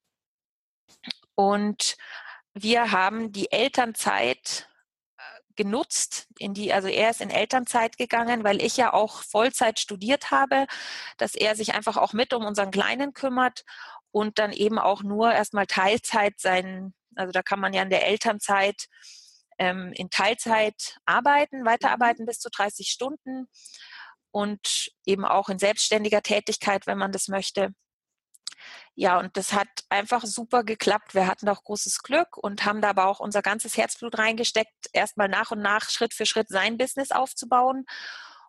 Und 1.35 1.97
wir 2.53 2.91
haben 2.91 3.31
die 3.31 3.51
Elternzeit 3.51 4.69
äh, 5.17 5.23
genutzt, 5.55 6.27
in 6.37 6.53
die, 6.53 6.71
also 6.71 6.87
er 6.87 7.09
ist 7.09 7.21
in 7.21 7.31
Elternzeit 7.31 7.97
gegangen, 7.97 8.43
weil 8.43 8.61
ich 8.61 8.77
ja 8.77 8.93
auch 8.93 9.23
Vollzeit 9.23 9.79
studiert 9.79 10.29
habe, 10.29 10.67
dass 11.17 11.33
er 11.33 11.55
sich 11.55 11.73
einfach 11.73 11.97
auch 11.97 12.13
mit 12.13 12.33
um 12.33 12.45
unseren 12.45 12.69
Kleinen 12.69 13.13
kümmert 13.13 13.65
und 14.11 14.37
dann 14.37 14.51
eben 14.53 14.77
auch 14.77 15.01
nur 15.01 15.33
erstmal 15.33 15.65
Teilzeit 15.65 16.39
sein, 16.39 16.93
also 17.15 17.31
da 17.31 17.41
kann 17.41 17.59
man 17.59 17.73
ja 17.73 17.81
in 17.83 17.89
der 17.89 18.07
Elternzeit 18.07 18.87
ähm, 19.59 19.91
in 19.93 20.09
Teilzeit 20.09 20.97
arbeiten, 21.05 21.65
weiterarbeiten 21.65 22.23
mhm. 22.23 22.27
bis 22.27 22.39
zu 22.39 22.49
30 22.49 22.89
Stunden 22.89 23.47
und 24.31 24.91
eben 25.05 25.25
auch 25.25 25.49
in 25.49 25.59
selbstständiger 25.59 26.21
Tätigkeit, 26.21 26.87
wenn 26.87 26.97
man 26.97 27.11
das 27.11 27.27
möchte. 27.27 27.73
Ja, 28.95 29.19
und 29.19 29.35
das 29.37 29.53
hat 29.53 29.67
einfach 29.89 30.23
super 30.25 30.63
geklappt. 30.63 31.15
Wir 31.15 31.27
hatten 31.27 31.49
auch 31.49 31.63
großes 31.63 32.03
Glück 32.03 32.37
und 32.37 32.65
haben 32.65 32.81
da 32.81 32.89
aber 32.89 33.07
auch 33.07 33.19
unser 33.19 33.41
ganzes 33.41 33.75
Herzblut 33.77 34.17
reingesteckt, 34.17 34.89
erstmal 34.93 35.27
nach 35.27 35.51
und 35.51 35.61
nach 35.61 35.89
Schritt 35.89 36.13
für 36.13 36.25
Schritt 36.25 36.49
sein 36.49 36.77
Business 36.77 37.11
aufzubauen. 37.11 37.85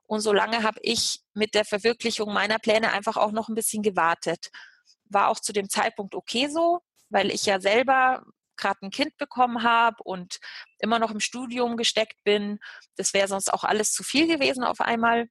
Und 0.07 0.21
solange 0.21 0.63
habe 0.63 0.79
ich 0.83 1.21
mit 1.33 1.55
der 1.55 1.65
Verwirklichung 1.65 2.33
meiner 2.33 2.59
Pläne 2.59 2.93
einfach 2.93 3.17
auch 3.17 3.33
noch 3.33 3.49
ein 3.49 3.55
bisschen 3.55 3.83
gewartet. 3.83 4.51
War 5.07 5.29
auch 5.29 5.41
zu 5.41 5.53
dem 5.53 5.69
Zeitpunkt 5.69 6.15
okay 6.15 6.49
so, 6.49 6.81
weil 7.09 7.31
ich 7.31 7.47
ja 7.47 7.59
selber 7.61 8.25
gerade 8.57 8.79
ein 8.83 8.91
Kind 8.91 9.17
bekommen 9.17 9.63
habe 9.63 10.03
und 10.03 10.39
immer 10.79 10.99
noch 10.99 11.11
im 11.11 11.21
Studium 11.21 11.77
gesteckt 11.77 12.23
bin. 12.25 12.59
Das 12.97 13.15
wäre 13.15 13.29
sonst 13.29 13.53
auch 13.53 13.65
alles 13.65 13.93
zu 13.93 14.03
viel 14.03 14.27
gewesen 14.27 14.65
auf 14.65 14.81
einmal. 14.81 15.29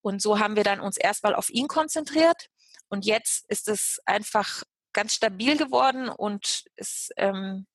Und 0.00 0.22
so 0.22 0.38
haben 0.38 0.56
wir 0.56 0.64
dann 0.64 0.80
uns 0.80 0.96
erstmal 0.96 1.34
auf 1.34 1.50
ihn 1.50 1.68
konzentriert. 1.68 2.48
Und 2.88 3.04
jetzt 3.04 3.44
ist 3.48 3.68
es 3.68 4.00
einfach 4.06 4.62
ganz 4.92 5.14
stabil 5.14 5.56
geworden 5.56 6.08
und 6.08 6.64
ist 6.76 7.12
ähm, 7.16 7.66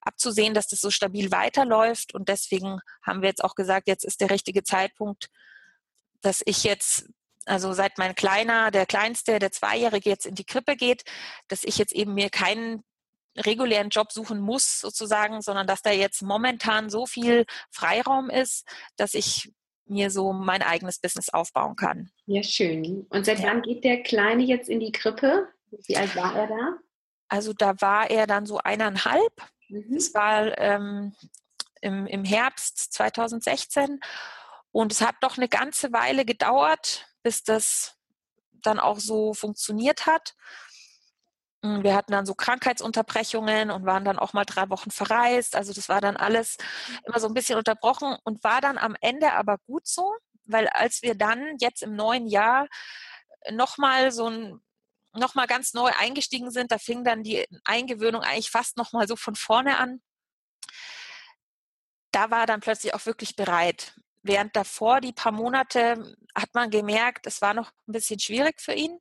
abzusehen, 0.00 0.54
dass 0.54 0.68
das 0.68 0.80
so 0.80 0.90
stabil 0.90 1.30
weiterläuft. 1.30 2.14
Und 2.14 2.28
deswegen 2.28 2.80
haben 3.02 3.22
wir 3.22 3.28
jetzt 3.28 3.42
auch 3.42 3.54
gesagt, 3.54 3.88
jetzt 3.88 4.04
ist 4.04 4.20
der 4.20 4.30
richtige 4.30 4.62
Zeitpunkt, 4.62 5.28
dass 6.20 6.42
ich 6.44 6.64
jetzt, 6.64 7.08
also 7.46 7.72
seit 7.72 7.98
mein 7.98 8.14
Kleiner, 8.14 8.70
der 8.70 8.86
Kleinste, 8.86 9.38
der 9.38 9.52
Zweijährige 9.52 10.10
jetzt 10.10 10.26
in 10.26 10.34
die 10.34 10.44
Krippe 10.44 10.76
geht, 10.76 11.02
dass 11.48 11.64
ich 11.64 11.78
jetzt 11.78 11.92
eben 11.92 12.14
mir 12.14 12.30
keinen 12.30 12.84
regulären 13.36 13.88
Job 13.88 14.12
suchen 14.12 14.40
muss 14.40 14.80
sozusagen, 14.80 15.40
sondern 15.40 15.66
dass 15.66 15.82
da 15.82 15.90
jetzt 15.90 16.22
momentan 16.22 16.90
so 16.90 17.06
viel 17.06 17.46
Freiraum 17.70 18.30
ist, 18.30 18.66
dass 18.96 19.14
ich 19.14 19.52
mir 19.86 20.10
so 20.10 20.32
mein 20.32 20.62
eigenes 20.62 20.98
Business 20.98 21.28
aufbauen 21.28 21.76
kann. 21.76 22.10
Ja, 22.26 22.42
schön. 22.42 23.06
Und 23.10 23.26
seit 23.26 23.40
ja. 23.40 23.48
wann 23.48 23.62
geht 23.62 23.84
der 23.84 24.02
Kleine 24.02 24.42
jetzt 24.42 24.68
in 24.68 24.80
die 24.80 24.92
Krippe? 24.92 25.48
Wie 25.86 25.96
alt 25.96 26.14
war 26.16 26.36
er 26.36 26.46
da? 26.48 26.78
Also 27.28 27.52
da 27.52 27.80
war 27.80 28.10
er 28.10 28.26
dann 28.26 28.46
so 28.46 28.58
eineinhalb. 28.58 29.32
Mhm. 29.68 29.94
Das 29.94 30.14
war 30.14 30.58
ähm, 30.58 31.14
im, 31.80 32.06
im 32.06 32.24
Herbst 32.24 32.92
2016. 32.92 34.00
Und 34.70 34.92
es 34.92 35.00
hat 35.00 35.16
doch 35.20 35.36
eine 35.36 35.48
ganze 35.48 35.92
Weile 35.92 36.24
gedauert, 36.24 37.06
bis 37.22 37.42
das 37.44 37.98
dann 38.52 38.78
auch 38.78 38.98
so 38.98 39.34
funktioniert 39.34 40.06
hat. 40.06 40.34
Hm, 41.64 41.82
wir 41.84 41.94
hatten 41.94 42.12
dann 42.12 42.26
so 42.26 42.34
Krankheitsunterbrechungen 42.34 43.70
und 43.70 43.86
waren 43.86 44.04
dann 44.04 44.18
auch 44.18 44.32
mal 44.32 44.44
drei 44.44 44.68
Wochen 44.70 44.90
verreist. 44.90 45.56
Also 45.56 45.72
das 45.72 45.88
war 45.88 46.00
dann 46.00 46.16
alles 46.16 46.56
immer 47.06 47.20
so 47.20 47.28
ein 47.28 47.34
bisschen 47.34 47.58
unterbrochen 47.58 48.16
und 48.24 48.42
war 48.44 48.60
dann 48.60 48.78
am 48.78 48.96
Ende 49.00 49.32
aber 49.32 49.58
gut 49.66 49.86
so, 49.86 50.14
weil 50.46 50.68
als 50.68 51.02
wir 51.02 51.14
dann 51.14 51.56
jetzt 51.60 51.82
im 51.82 51.94
neuen 51.94 52.26
Jahr 52.26 52.66
nochmal 53.50 54.12
so 54.12 54.28
ein 54.28 54.60
nochmal 55.14 55.46
ganz 55.46 55.74
neu 55.74 55.90
eingestiegen 55.98 56.50
sind, 56.50 56.72
da 56.72 56.78
fing 56.78 57.04
dann 57.04 57.22
die 57.22 57.46
Eingewöhnung 57.64 58.22
eigentlich 58.22 58.50
fast 58.50 58.78
nochmal 58.78 59.06
so 59.08 59.16
von 59.16 59.34
vorne 59.36 59.78
an. 59.78 60.00
da 62.12 62.30
war 62.30 62.46
dann 62.46 62.60
plötzlich 62.60 62.94
auch 62.94 63.06
wirklich 63.06 63.36
bereit. 63.36 63.94
Während 64.22 64.54
davor, 64.54 65.00
die 65.00 65.12
paar 65.12 65.32
Monate, 65.32 66.16
hat 66.34 66.54
man 66.54 66.70
gemerkt, 66.70 67.26
es 67.26 67.42
war 67.42 67.54
noch 67.54 67.70
ein 67.88 67.92
bisschen 67.92 68.20
schwierig 68.20 68.60
für 68.60 68.72
ihn. 68.74 68.98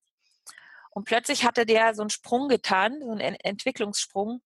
Und 0.92 1.06
plötzlich 1.06 1.46
hatte 1.46 1.66
der 1.66 1.96
so 1.96 2.02
einen 2.02 2.10
Sprung 2.10 2.48
getan, 2.48 3.00
so 3.02 3.12
einen 3.12 3.36
Entwicklungssprung. 3.36 4.42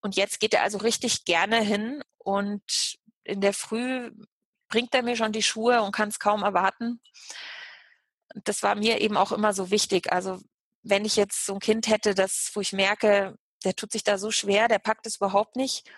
Und 0.00 0.16
jetzt 0.16 0.40
geht 0.40 0.54
er 0.54 0.62
also 0.62 0.78
richtig 0.78 1.24
gerne 1.24 1.60
hin 1.60 2.02
und 2.18 2.98
in 3.24 3.40
der 3.40 3.52
Früh 3.52 4.10
bringt 4.68 4.94
er 4.94 5.02
mir 5.02 5.16
schon 5.16 5.32
die 5.32 5.42
Schuhe 5.42 5.82
und 5.82 5.92
kann 5.92 6.08
es 6.08 6.18
kaum 6.18 6.42
erwarten. 6.42 7.00
Das 8.44 8.62
war 8.62 8.74
mir 8.74 9.00
eben 9.00 9.16
auch 9.16 9.32
immer 9.32 9.52
so 9.52 9.70
wichtig. 9.70 10.12
Also 10.12 10.40
wenn 10.82 11.04
ich 11.04 11.16
jetzt 11.16 11.44
so 11.46 11.54
ein 11.54 11.60
Kind 11.60 11.88
hätte, 11.88 12.14
das, 12.14 12.50
wo 12.54 12.60
ich 12.60 12.72
merke, 12.72 13.36
der 13.64 13.74
tut 13.74 13.92
sich 13.92 14.04
da 14.04 14.18
so 14.18 14.30
schwer, 14.30 14.68
der 14.68 14.78
packt 14.78 15.06
es 15.06 15.16
überhaupt 15.16 15.56
nicht, 15.56 15.90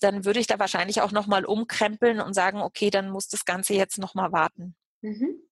dann 0.00 0.24
würde 0.24 0.40
ich 0.40 0.46
da 0.46 0.58
wahrscheinlich 0.58 1.00
auch 1.00 1.12
nochmal 1.12 1.44
umkrempeln 1.44 2.20
und 2.20 2.34
sagen, 2.34 2.60
okay, 2.60 2.90
dann 2.90 3.10
muss 3.10 3.28
das 3.28 3.44
Ganze 3.44 3.74
jetzt 3.74 3.98
nochmal 3.98 4.32
warten. 4.32 4.76
Mhm. 5.00 5.42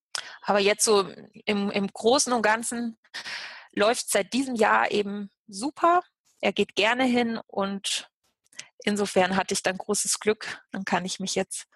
Aber 0.43 0.59
jetzt 0.59 0.85
so 0.85 1.09
im, 1.45 1.71
im 1.71 1.87
Großen 1.89 2.33
und 2.33 2.43
Ganzen 2.43 2.99
läuft 3.73 4.11
seit 4.11 4.33
diesem 4.33 4.55
Jahr 4.55 4.91
eben 4.91 5.31
super. 5.47 6.03
Er 6.41 6.53
geht 6.53 6.75
gerne 6.75 7.05
hin 7.05 7.41
und 7.47 8.09
insofern 8.85 9.37
hatte 9.37 9.55
ich 9.55 9.63
dann 9.63 9.79
großes 9.79 10.21
Glück. 10.21 10.63
Dann 10.73 10.85
kann 10.85 11.05
ich 11.05 11.21
mich 11.21 11.35
jetzt 11.35 11.67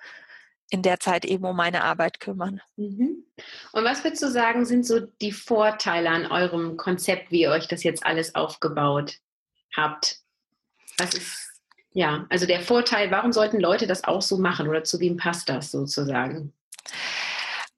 in 0.71 0.83
der 0.83 1.01
Zeit 1.01 1.25
eben 1.25 1.45
um 1.45 1.57
meine 1.57 1.83
Arbeit 1.83 2.21
kümmern. 2.21 2.61
Mhm. 2.77 3.25
Und 3.73 3.85
was 3.85 4.05
würdest 4.05 4.23
du 4.23 4.29
sagen, 4.29 4.67
sind 4.67 4.85
so 4.87 5.01
die 5.01 5.33
Vorteile 5.33 6.11
an 6.11 6.27
eurem 6.27 6.77
Konzept, 6.77 7.31
wie 7.31 7.41
ihr 7.41 7.51
euch 7.51 7.69
das 7.69 7.83
jetzt 7.83 8.05
alles 8.05 8.35
aufgebaut 8.35 9.19
habt? 9.75 10.19
Was 10.99 11.15
ist, 11.15 11.63
ja, 11.93 12.27
also 12.29 12.47
der 12.47 12.61
Vorteil, 12.61 13.11
warum 13.11 13.33
sollten 13.33 13.61
Leute 13.61 13.87
das 13.87 14.05
auch 14.05 14.23
so 14.23 14.37
machen 14.37 14.69
oder 14.69 14.85
zu 14.85 15.01
wem 15.01 15.17
passt 15.17 15.49
das 15.49 15.71
sozusagen? 15.71 16.53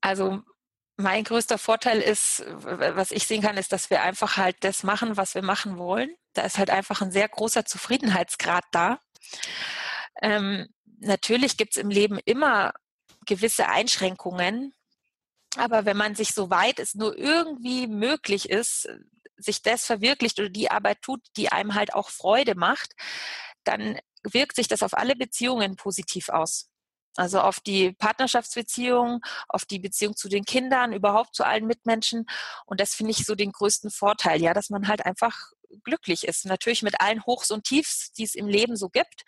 Also 0.00 0.42
mein 1.00 1.24
größter 1.24 1.58
Vorteil 1.58 2.00
ist, 2.00 2.44
was 2.46 3.10
ich 3.10 3.26
sehen 3.26 3.42
kann, 3.42 3.56
ist, 3.56 3.72
dass 3.72 3.90
wir 3.90 4.02
einfach 4.02 4.36
halt 4.36 4.56
das 4.60 4.82
machen, 4.82 5.16
was 5.16 5.34
wir 5.34 5.42
machen 5.42 5.78
wollen. 5.78 6.14
Da 6.34 6.42
ist 6.42 6.58
halt 6.58 6.70
einfach 6.70 7.00
ein 7.00 7.12
sehr 7.12 7.28
großer 7.28 7.64
Zufriedenheitsgrad 7.64 8.64
da. 8.72 9.00
Ähm, 10.22 10.68
natürlich 10.98 11.56
gibt 11.56 11.76
es 11.76 11.82
im 11.82 11.90
Leben 11.90 12.18
immer 12.24 12.72
gewisse 13.26 13.68
Einschränkungen, 13.68 14.74
aber 15.56 15.84
wenn 15.84 15.96
man 15.96 16.14
sich 16.14 16.32
so 16.32 16.50
weit 16.50 16.78
es 16.78 16.94
nur 16.94 17.16
irgendwie 17.18 17.86
möglich 17.86 18.48
ist, 18.48 18.88
sich 19.36 19.62
das 19.62 19.84
verwirklicht 19.84 20.38
oder 20.38 20.48
die 20.48 20.70
Arbeit 20.70 21.02
tut, 21.02 21.20
die 21.36 21.50
einem 21.50 21.74
halt 21.74 21.94
auch 21.94 22.10
Freude 22.10 22.54
macht, 22.54 22.94
dann 23.64 23.98
wirkt 24.22 24.56
sich 24.56 24.68
das 24.68 24.82
auf 24.82 24.94
alle 24.94 25.16
Beziehungen 25.16 25.76
positiv 25.76 26.28
aus. 26.28 26.69
Also 27.16 27.40
auf 27.40 27.60
die 27.60 27.92
Partnerschaftsbeziehung, 27.92 29.20
auf 29.48 29.64
die 29.64 29.80
Beziehung 29.80 30.16
zu 30.16 30.28
den 30.28 30.44
Kindern, 30.44 30.92
überhaupt 30.92 31.34
zu 31.34 31.44
allen 31.44 31.66
Mitmenschen. 31.66 32.26
Und 32.66 32.80
das 32.80 32.94
finde 32.94 33.10
ich 33.10 33.26
so 33.26 33.34
den 33.34 33.52
größten 33.52 33.90
Vorteil, 33.90 34.40
ja, 34.40 34.54
dass 34.54 34.70
man 34.70 34.86
halt 34.86 35.04
einfach 35.04 35.36
glücklich 35.84 36.26
ist. 36.26 36.46
Natürlich 36.46 36.82
mit 36.82 37.00
allen 37.00 37.24
Hochs 37.26 37.50
und 37.50 37.64
Tiefs, 37.64 38.12
die 38.12 38.24
es 38.24 38.34
im 38.34 38.46
Leben 38.46 38.76
so 38.76 38.88
gibt. 38.88 39.24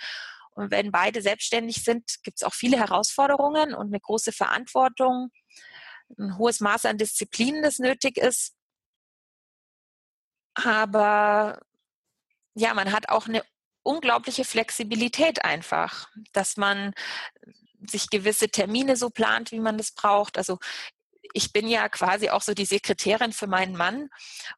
Und 0.51 0.71
wenn 0.71 0.93
beide 0.93 1.23
selbstständig 1.23 1.83
sind, 1.83 2.23
gibt 2.23 2.39
es 2.39 2.43
auch 2.43 2.55
viele 2.55 2.79
Herausforderungen 2.79 3.75
und 3.75 3.89
eine 3.89 4.01
große 4.01 4.33
Verantwortung, 4.33 5.31
ein 6.19 6.37
hohes 6.37 6.61
Maß 6.61 6.85
an 6.85 6.99
Disziplin, 6.99 7.63
das 7.63 7.79
nötig 7.79 8.19
ist. 8.19 8.55
Aber 10.55 11.61
ja, 12.55 12.75
man 12.75 12.93
hat 12.93 13.09
auch 13.09 13.27
eine 13.27 13.43
unglaubliche 13.83 14.45
Flexibilität 14.45 15.45
einfach, 15.45 16.09
dass 16.33 16.57
man 16.57 16.93
sich 17.89 18.11
gewisse 18.11 18.49
Termine 18.49 18.97
so 18.97 19.11
plant, 19.11 19.53
wie 19.53 19.61
man 19.61 19.79
das 19.79 19.93
braucht. 19.93 20.39
Also 20.39 20.59
ich 21.35 21.53
bin 21.53 21.69
ja 21.69 21.89
quasi 21.89 22.31
auch 22.31 22.43
so 22.43 22.55
die 22.55 22.65
Sekretärin 22.65 23.33
für 23.33 23.47
meinen 23.47 23.77
Mann 23.77 24.09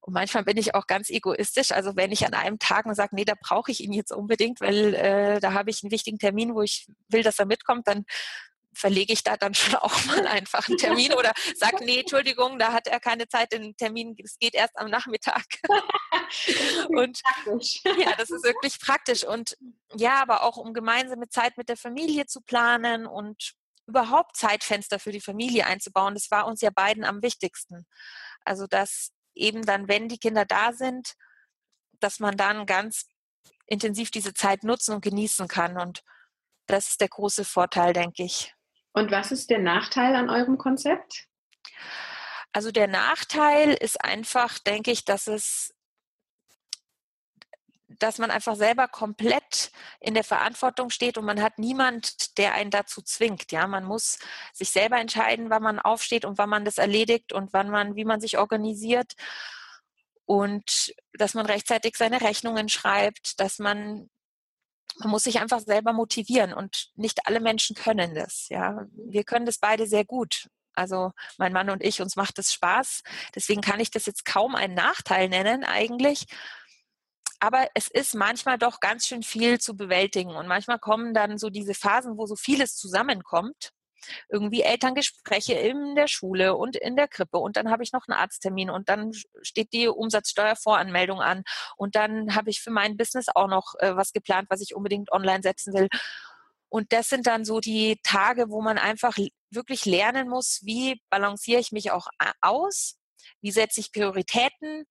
und 0.00 0.12
manchmal 0.12 0.44
bin 0.44 0.56
ich 0.56 0.74
auch 0.74 0.86
ganz 0.86 1.10
egoistisch. 1.10 1.72
Also 1.72 1.96
wenn 1.96 2.12
ich 2.12 2.26
an 2.26 2.34
einem 2.34 2.58
Tag 2.58 2.86
sage, 2.94 3.14
nee, 3.14 3.24
da 3.24 3.34
brauche 3.40 3.70
ich 3.70 3.80
ihn 3.80 3.92
jetzt 3.92 4.12
unbedingt, 4.12 4.60
weil 4.60 4.94
äh, 4.94 5.40
da 5.40 5.52
habe 5.52 5.70
ich 5.70 5.82
einen 5.82 5.92
wichtigen 5.92 6.18
Termin, 6.18 6.54
wo 6.54 6.62
ich 6.62 6.86
will, 7.08 7.22
dass 7.22 7.38
er 7.38 7.46
mitkommt, 7.46 7.86
dann 7.86 8.04
verlege 8.74 9.12
ich 9.12 9.22
da 9.22 9.36
dann 9.36 9.54
schon 9.54 9.74
auch 9.76 10.04
mal 10.06 10.26
einfach 10.26 10.68
einen 10.68 10.78
Termin 10.78 11.12
oder 11.14 11.32
sage, 11.54 11.84
nee, 11.84 12.00
Entschuldigung, 12.00 12.58
da 12.58 12.72
hat 12.72 12.86
er 12.86 13.00
keine 13.00 13.28
Zeit, 13.28 13.52
den 13.52 13.76
Termin, 13.76 14.16
es 14.22 14.38
geht 14.38 14.54
erst 14.54 14.76
am 14.78 14.90
Nachmittag. 14.90 15.44
und 16.88 17.20
ja, 17.98 18.14
das 18.16 18.30
ist 18.30 18.44
wirklich 18.44 18.80
praktisch. 18.80 19.24
Und 19.24 19.56
ja, 19.94 20.20
aber 20.20 20.42
auch 20.42 20.56
um 20.56 20.74
gemeinsame 20.74 21.28
Zeit 21.28 21.56
mit 21.56 21.68
der 21.68 21.76
Familie 21.76 22.26
zu 22.26 22.40
planen 22.40 23.06
und 23.06 23.54
überhaupt 23.86 24.36
Zeitfenster 24.36 24.98
für 24.98 25.12
die 25.12 25.20
Familie 25.20 25.66
einzubauen, 25.66 26.14
das 26.14 26.30
war 26.30 26.46
uns 26.46 26.60
ja 26.60 26.70
beiden 26.70 27.04
am 27.04 27.22
wichtigsten. 27.22 27.86
Also, 28.44 28.66
dass 28.66 29.12
eben 29.34 29.62
dann, 29.62 29.88
wenn 29.88 30.08
die 30.08 30.18
Kinder 30.18 30.44
da 30.44 30.72
sind, 30.72 31.14
dass 32.00 32.20
man 32.20 32.36
dann 32.36 32.66
ganz 32.66 33.06
intensiv 33.66 34.10
diese 34.10 34.34
Zeit 34.34 34.62
nutzen 34.62 34.94
und 34.94 35.02
genießen 35.02 35.48
kann. 35.48 35.78
Und 35.78 36.02
das 36.66 36.88
ist 36.90 37.00
der 37.00 37.08
große 37.08 37.44
Vorteil, 37.44 37.92
denke 37.92 38.24
ich. 38.24 38.54
Und 38.94 39.10
was 39.10 39.32
ist 39.32 39.50
der 39.50 39.58
Nachteil 39.58 40.14
an 40.16 40.30
eurem 40.30 40.56
Konzept? 40.56 41.26
Also 42.52 42.70
der 42.70 42.86
Nachteil 42.86 43.72
ist 43.72 44.02
einfach, 44.02 44.58
denke 44.60 44.92
ich, 44.92 45.04
dass 45.04 45.26
es 45.26 45.74
dass 48.00 48.18
man 48.18 48.30
einfach 48.32 48.56
selber 48.56 48.88
komplett 48.88 49.70
in 50.00 50.14
der 50.14 50.24
Verantwortung 50.24 50.90
steht 50.90 51.16
und 51.16 51.24
man 51.24 51.40
hat 51.40 51.58
niemand, 51.58 52.38
der 52.38 52.54
einen 52.54 52.70
dazu 52.70 53.02
zwingt. 53.02 53.52
Ja, 53.52 53.68
man 53.68 53.84
muss 53.84 54.18
sich 54.52 54.70
selber 54.70 54.98
entscheiden, 54.98 55.48
wann 55.48 55.62
man 55.62 55.78
aufsteht 55.78 56.24
und 56.24 56.36
wann 56.36 56.48
man 56.48 56.64
das 56.64 56.78
erledigt 56.78 57.32
und 57.32 57.52
wann 57.52 57.70
man, 57.70 57.94
wie 57.94 58.04
man 58.04 58.20
sich 58.20 58.36
organisiert 58.38 59.14
und 60.24 60.94
dass 61.12 61.34
man 61.34 61.46
rechtzeitig 61.46 61.96
seine 61.96 62.20
Rechnungen 62.20 62.68
schreibt, 62.68 63.38
dass 63.38 63.58
man 63.58 64.10
man 64.98 65.10
muss 65.10 65.24
sich 65.24 65.40
einfach 65.40 65.60
selber 65.60 65.92
motivieren 65.92 66.52
und 66.52 66.90
nicht 66.94 67.26
alle 67.26 67.40
Menschen 67.40 67.74
können 67.74 68.14
das. 68.14 68.48
Ja, 68.48 68.86
wir 68.92 69.24
können 69.24 69.46
das 69.46 69.58
beide 69.58 69.86
sehr 69.86 70.04
gut. 70.04 70.48
Also 70.74 71.12
mein 71.38 71.52
Mann 71.52 71.70
und 71.70 71.82
ich, 71.82 72.00
uns 72.00 72.16
macht 72.16 72.38
es 72.38 72.52
Spaß. 72.52 73.02
Deswegen 73.34 73.60
kann 73.60 73.80
ich 73.80 73.90
das 73.90 74.06
jetzt 74.06 74.24
kaum 74.24 74.54
einen 74.54 74.74
Nachteil 74.74 75.28
nennen 75.28 75.64
eigentlich. 75.64 76.26
Aber 77.40 77.68
es 77.74 77.88
ist 77.88 78.14
manchmal 78.14 78.58
doch 78.58 78.80
ganz 78.80 79.06
schön 79.06 79.22
viel 79.22 79.60
zu 79.60 79.76
bewältigen. 79.76 80.34
Und 80.34 80.48
manchmal 80.48 80.78
kommen 80.78 81.14
dann 81.14 81.38
so 81.38 81.50
diese 81.50 81.74
Phasen, 81.74 82.16
wo 82.16 82.26
so 82.26 82.36
vieles 82.36 82.76
zusammenkommt 82.76 83.73
irgendwie 84.28 84.62
Elterngespräche 84.62 85.54
in 85.54 85.94
der 85.94 86.08
Schule 86.08 86.56
und 86.56 86.76
in 86.76 86.96
der 86.96 87.08
Krippe 87.08 87.38
und 87.38 87.56
dann 87.56 87.70
habe 87.70 87.82
ich 87.82 87.92
noch 87.92 88.06
einen 88.08 88.18
Arzttermin 88.18 88.70
und 88.70 88.88
dann 88.88 89.12
steht 89.42 89.72
die 89.72 89.88
Umsatzsteuervoranmeldung 89.88 91.20
an 91.20 91.42
und 91.76 91.94
dann 91.96 92.34
habe 92.34 92.50
ich 92.50 92.60
für 92.60 92.70
mein 92.70 92.96
Business 92.96 93.26
auch 93.34 93.48
noch 93.48 93.74
äh, 93.78 93.96
was 93.96 94.12
geplant, 94.12 94.48
was 94.50 94.60
ich 94.60 94.74
unbedingt 94.74 95.12
online 95.12 95.42
setzen 95.42 95.74
will. 95.74 95.88
Und 96.68 96.92
das 96.92 97.08
sind 97.08 97.28
dann 97.28 97.44
so 97.44 97.60
die 97.60 98.00
Tage, 98.02 98.50
wo 98.50 98.60
man 98.60 98.78
einfach 98.78 99.16
wirklich 99.50 99.84
lernen 99.84 100.28
muss, 100.28 100.60
wie 100.64 101.00
balanciere 101.08 101.60
ich 101.60 101.70
mich 101.70 101.92
auch 101.92 102.08
aus, 102.40 102.96
wie 103.40 103.52
setze 103.52 103.78
ich 103.78 103.92
Prioritäten, 103.92 104.84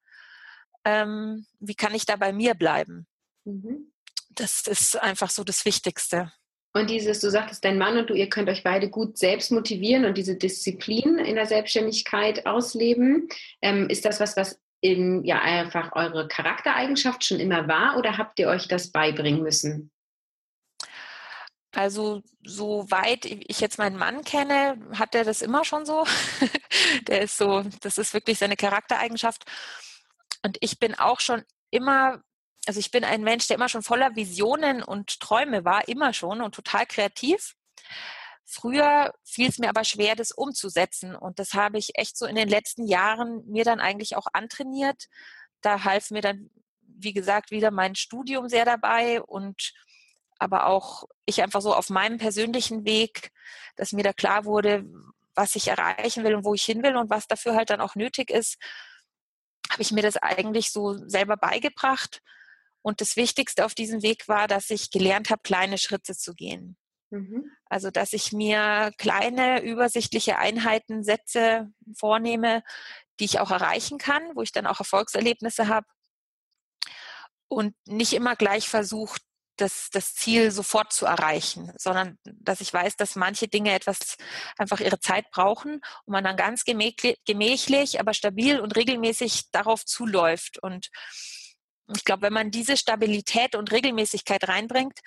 ähm, 0.85 1.45
wie 1.59 1.75
kann 1.75 1.93
ich 1.93 2.05
da 2.05 2.15
bei 2.15 2.31
mir 2.31 2.53
bleiben. 2.53 3.07
Mhm. 3.43 3.91
Das 4.29 4.65
ist 4.67 4.95
einfach 4.95 5.29
so 5.29 5.43
das 5.43 5.65
Wichtigste. 5.65 6.31
Und 6.73 6.89
dieses, 6.89 7.19
du 7.19 7.29
sagtest, 7.29 7.63
dein 7.63 7.77
Mann 7.77 7.97
und 7.97 8.09
du, 8.09 8.15
ihr 8.15 8.29
könnt 8.29 8.49
euch 8.49 8.63
beide 8.63 8.89
gut 8.89 9.17
selbst 9.17 9.51
motivieren 9.51 10.05
und 10.05 10.17
diese 10.17 10.35
Disziplin 10.35 11.19
in 11.19 11.35
der 11.35 11.45
Selbstständigkeit 11.45 12.47
ausleben. 12.47 13.29
Ähm, 13.61 13.89
ist 13.89 14.05
das 14.05 14.19
was, 14.19 14.35
was 14.35 14.59
in, 14.81 15.23
ja 15.23 15.39
einfach 15.39 15.91
eure 15.95 16.27
Charaktereigenschaft 16.27 17.23
schon 17.23 17.39
immer 17.39 17.67
war 17.67 17.97
oder 17.97 18.17
habt 18.17 18.39
ihr 18.39 18.49
euch 18.49 18.67
das 18.67 18.91
beibringen 18.91 19.43
müssen? 19.43 19.91
Also 21.75 22.21
soweit 22.43 23.25
ich 23.25 23.59
jetzt 23.59 23.77
meinen 23.77 23.97
Mann 23.97 24.23
kenne, 24.23 24.77
hat 24.93 25.15
er 25.15 25.23
das 25.23 25.41
immer 25.41 25.63
schon 25.65 25.85
so. 25.85 26.05
Der 27.07 27.21
ist 27.21 27.37
so, 27.37 27.63
das 27.81 27.97
ist 27.97 28.13
wirklich 28.13 28.37
seine 28.37 28.55
Charaktereigenschaft. 28.55 29.43
Und 30.43 30.57
ich 30.59 30.79
bin 30.79 30.93
auch 30.95 31.19
schon 31.19 31.43
immer 31.71 32.21
also 32.65 32.79
ich 32.79 32.91
bin 32.91 33.03
ein 33.03 33.23
Mensch, 33.23 33.47
der 33.47 33.57
immer 33.57 33.69
schon 33.69 33.83
voller 33.83 34.15
Visionen 34.15 34.83
und 34.83 35.19
Träume 35.19 35.65
war, 35.65 35.87
immer 35.87 36.13
schon 36.13 36.41
und 36.41 36.55
total 36.55 36.85
kreativ. 36.85 37.55
Früher 38.45 39.13
fiel 39.23 39.49
es 39.49 39.57
mir 39.57 39.69
aber 39.69 39.83
schwer, 39.83 40.15
das 40.15 40.31
umzusetzen. 40.31 41.15
Und 41.15 41.39
das 41.39 41.53
habe 41.53 41.77
ich 41.77 41.97
echt 41.97 42.17
so 42.17 42.25
in 42.25 42.35
den 42.35 42.49
letzten 42.49 42.87
Jahren 42.87 43.43
mir 43.47 43.63
dann 43.63 43.79
eigentlich 43.79 44.15
auch 44.15 44.27
antrainiert. 44.31 45.05
Da 45.61 45.83
half 45.83 46.11
mir 46.11 46.21
dann, 46.21 46.49
wie 46.81 47.13
gesagt, 47.13 47.51
wieder 47.51 47.71
mein 47.71 47.95
Studium 47.95 48.47
sehr 48.49 48.65
dabei 48.65 49.21
und 49.21 49.73
aber 50.39 50.67
auch 50.67 51.05
ich 51.25 51.41
einfach 51.41 51.61
so 51.61 51.73
auf 51.73 51.89
meinem 51.89 52.17
persönlichen 52.17 52.85
Weg, 52.85 53.31
dass 53.75 53.93
mir 53.93 54.03
da 54.03 54.11
klar 54.11 54.45
wurde, 54.45 54.85
was 55.35 55.55
ich 55.55 55.69
erreichen 55.69 56.23
will 56.23 56.35
und 56.35 56.43
wo 56.43 56.53
ich 56.53 56.63
hin 56.63 56.83
will 56.83 56.97
und 56.97 57.09
was 57.09 57.27
dafür 57.27 57.55
halt 57.55 57.69
dann 57.69 57.81
auch 57.81 57.95
nötig 57.95 58.29
ist, 58.29 58.57
habe 59.71 59.81
ich 59.81 59.91
mir 59.91 60.03
das 60.03 60.17
eigentlich 60.17 60.71
so 60.71 60.97
selber 61.07 61.37
beigebracht 61.37 62.21
und 62.83 63.01
das 63.01 63.15
Wichtigste 63.15 63.65
auf 63.65 63.73
diesem 63.73 64.03
Weg 64.03 64.27
war, 64.27 64.47
dass 64.47 64.69
ich 64.69 64.91
gelernt 64.91 65.31
habe, 65.31 65.41
kleine 65.41 65.79
Schritte 65.79 66.15
zu 66.15 66.35
gehen. 66.35 66.77
Mhm. 67.09 67.49
Also, 67.65 67.89
dass 67.89 68.13
ich 68.13 68.31
mir 68.31 68.91
kleine, 68.97 69.61
übersichtliche 69.61 70.37
Einheiten, 70.37 71.03
Sätze 71.03 71.71
vornehme, 71.97 72.63
die 73.19 73.25
ich 73.25 73.39
auch 73.39 73.51
erreichen 73.51 73.97
kann, 73.97 74.21
wo 74.35 74.41
ich 74.41 74.51
dann 74.51 74.67
auch 74.67 74.79
Erfolgserlebnisse 74.79 75.67
habe 75.67 75.87
und 77.47 77.75
nicht 77.87 78.13
immer 78.13 78.35
gleich 78.35 78.67
versucht, 78.67 79.21
das, 79.57 79.89
das 79.91 80.15
Ziel 80.15 80.51
sofort 80.51 80.91
zu 80.91 81.05
erreichen, 81.05 81.71
sondern 81.77 82.17
dass 82.23 82.59
ich 82.59 82.73
weiß, 82.73 82.97
dass 82.97 83.15
manche 83.15 83.47
Dinge 83.47 83.71
etwas 83.71 84.17
einfach 84.57 84.79
ihre 84.79 84.99
Zeit 84.99 85.29
brauchen 85.31 85.75
und 86.05 86.11
man 86.11 86.23
dann 86.23 86.37
ganz 86.37 86.65
gemächlich, 86.65 87.99
aber 87.99 88.13
stabil 88.13 88.59
und 88.59 88.75
regelmäßig 88.75 89.51
darauf 89.51 89.85
zuläuft. 89.85 90.57
Und 90.57 90.89
ich 91.87 92.05
glaube, 92.05 92.23
wenn 92.23 92.33
man 92.33 92.51
diese 92.51 92.77
Stabilität 92.77 93.55
und 93.55 93.71
Regelmäßigkeit 93.71 94.47
reinbringt, 94.47 94.99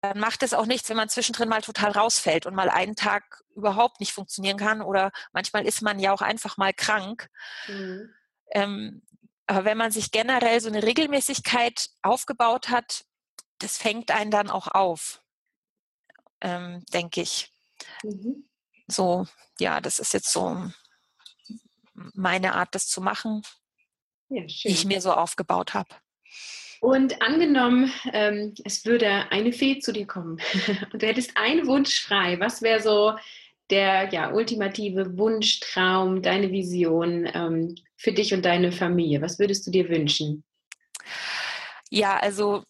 dann 0.00 0.18
macht 0.18 0.42
es 0.42 0.52
auch 0.52 0.66
nichts, 0.66 0.88
wenn 0.90 0.96
man 0.96 1.08
zwischendrin 1.08 1.48
mal 1.48 1.62
total 1.62 1.92
rausfällt 1.92 2.44
und 2.46 2.54
mal 2.54 2.68
einen 2.68 2.94
Tag 2.94 3.42
überhaupt 3.54 4.00
nicht 4.00 4.12
funktionieren 4.12 4.58
kann 4.58 4.82
oder 4.82 5.12
manchmal 5.32 5.66
ist 5.66 5.80
man 5.80 5.98
ja 5.98 6.12
auch 6.12 6.20
einfach 6.20 6.56
mal 6.56 6.74
krank. 6.74 7.30
Mhm. 7.66 8.12
Ähm, 8.50 9.02
aber 9.46 9.64
wenn 9.64 9.78
man 9.78 9.90
sich 9.90 10.10
generell 10.10 10.60
so 10.60 10.68
eine 10.68 10.82
Regelmäßigkeit 10.82 11.90
aufgebaut 12.02 12.68
hat, 12.68 13.04
das 13.58 13.78
fängt 13.78 14.10
einen 14.10 14.30
dann 14.30 14.50
auch 14.50 14.68
auf, 14.68 15.22
ähm, 16.40 16.84
denke 16.92 17.22
ich. 17.22 17.50
Mhm. 18.02 18.48
So, 18.86 19.26
ja, 19.58 19.80
das 19.80 19.98
ist 19.98 20.12
jetzt 20.12 20.30
so 20.30 20.70
meine 21.94 22.54
Art, 22.54 22.74
das 22.74 22.88
zu 22.88 23.00
machen, 23.00 23.42
ja, 24.28 24.42
die 24.42 24.68
ich 24.68 24.84
mir 24.84 25.00
so 25.00 25.12
aufgebaut 25.12 25.74
habe. 25.74 25.88
Und 26.80 27.22
angenommen, 27.22 27.92
ähm, 28.12 28.54
es 28.64 28.84
würde 28.84 29.30
eine 29.30 29.52
Fee 29.52 29.78
zu 29.78 29.92
dir 29.92 30.06
kommen 30.06 30.38
und 30.92 31.02
du 31.02 31.06
hättest 31.06 31.36
einen 31.36 31.66
Wunsch 31.66 32.00
frei, 32.00 32.38
was 32.40 32.60
wäre 32.60 32.80
so 32.80 33.14
der 33.70 34.12
ja, 34.12 34.30
ultimative 34.30 35.16
Wunschtraum, 35.16 36.20
deine 36.20 36.52
Vision 36.52 37.28
ähm, 37.32 37.74
für 37.96 38.12
dich 38.12 38.34
und 38.34 38.44
deine 38.44 38.72
Familie? 38.72 39.22
Was 39.22 39.38
würdest 39.38 39.66
du 39.66 39.70
dir 39.70 39.88
wünschen? 39.88 40.44
Ja, 41.90 42.18
also 42.18 42.64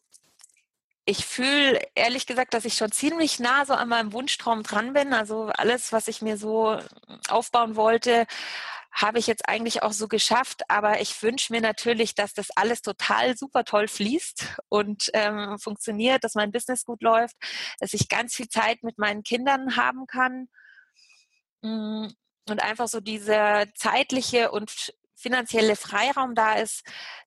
ich 1.06 1.26
fühle 1.26 1.82
ehrlich 1.94 2.26
gesagt, 2.26 2.54
dass 2.54 2.64
ich 2.64 2.74
schon 2.74 2.92
ziemlich 2.92 3.38
nah 3.38 3.66
so 3.66 3.74
an 3.74 3.88
meinem 3.88 4.12
Wunschtraum 4.12 4.62
dran 4.62 4.92
bin. 4.92 5.12
Also 5.12 5.50
alles, 5.56 5.92
was 5.92 6.08
ich 6.08 6.22
mir 6.22 6.36
so 6.36 6.78
aufbauen 7.28 7.76
wollte, 7.76 8.26
habe 8.94 9.18
ich 9.18 9.26
jetzt 9.26 9.48
eigentlich 9.48 9.82
auch 9.82 9.92
so 9.92 10.06
geschafft. 10.08 10.62
Aber 10.68 11.00
ich 11.00 11.20
wünsche 11.22 11.52
mir 11.52 11.60
natürlich, 11.60 12.14
dass 12.14 12.32
das 12.32 12.50
alles 12.56 12.80
total 12.80 13.36
super 13.36 13.64
toll 13.64 13.88
fließt 13.88 14.58
und 14.68 15.10
ähm, 15.14 15.58
funktioniert, 15.58 16.22
dass 16.24 16.34
mein 16.34 16.52
Business 16.52 16.84
gut 16.84 17.02
läuft, 17.02 17.36
dass 17.80 17.92
ich 17.92 18.08
ganz 18.08 18.34
viel 18.34 18.48
Zeit 18.48 18.82
mit 18.82 18.98
meinen 18.98 19.22
Kindern 19.22 19.76
haben 19.76 20.06
kann. 20.06 20.48
Mm, 21.62 22.06
und 22.48 22.62
einfach 22.62 22.88
so 22.88 23.00
dieser 23.00 23.64
zeitliche 23.74 24.50
und 24.50 24.92
finanzielle 25.16 25.76
Freiraum 25.76 26.34
da 26.34 26.54
ist, 26.54 26.82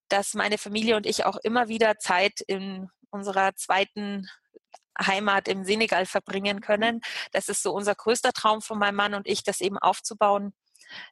dass 0.10 0.36
meine 0.36 0.58
Familie 0.58 0.96
und 0.96 1.06
ich 1.06 1.26
auch 1.26 1.38
immer 1.38 1.68
wieder 1.68 1.98
Zeit 1.98 2.42
in 2.42 2.90
unserer 3.10 3.56
zweiten 3.56 4.30
Heimat 5.00 5.48
im 5.48 5.64
Senegal 5.64 6.06
verbringen 6.06 6.62
können. 6.62 7.02
Das 7.32 7.50
ist 7.50 7.64
so 7.64 7.74
unser 7.74 7.96
größter 7.96 8.34
Traum 8.34 8.62
von 8.62 8.80
meinem 8.80 8.96
Mann 8.96 9.14
und 9.14 9.28
ich, 9.28 9.44
das 9.44 9.62
eben 9.62 9.78
aufzubauen, 9.78 10.54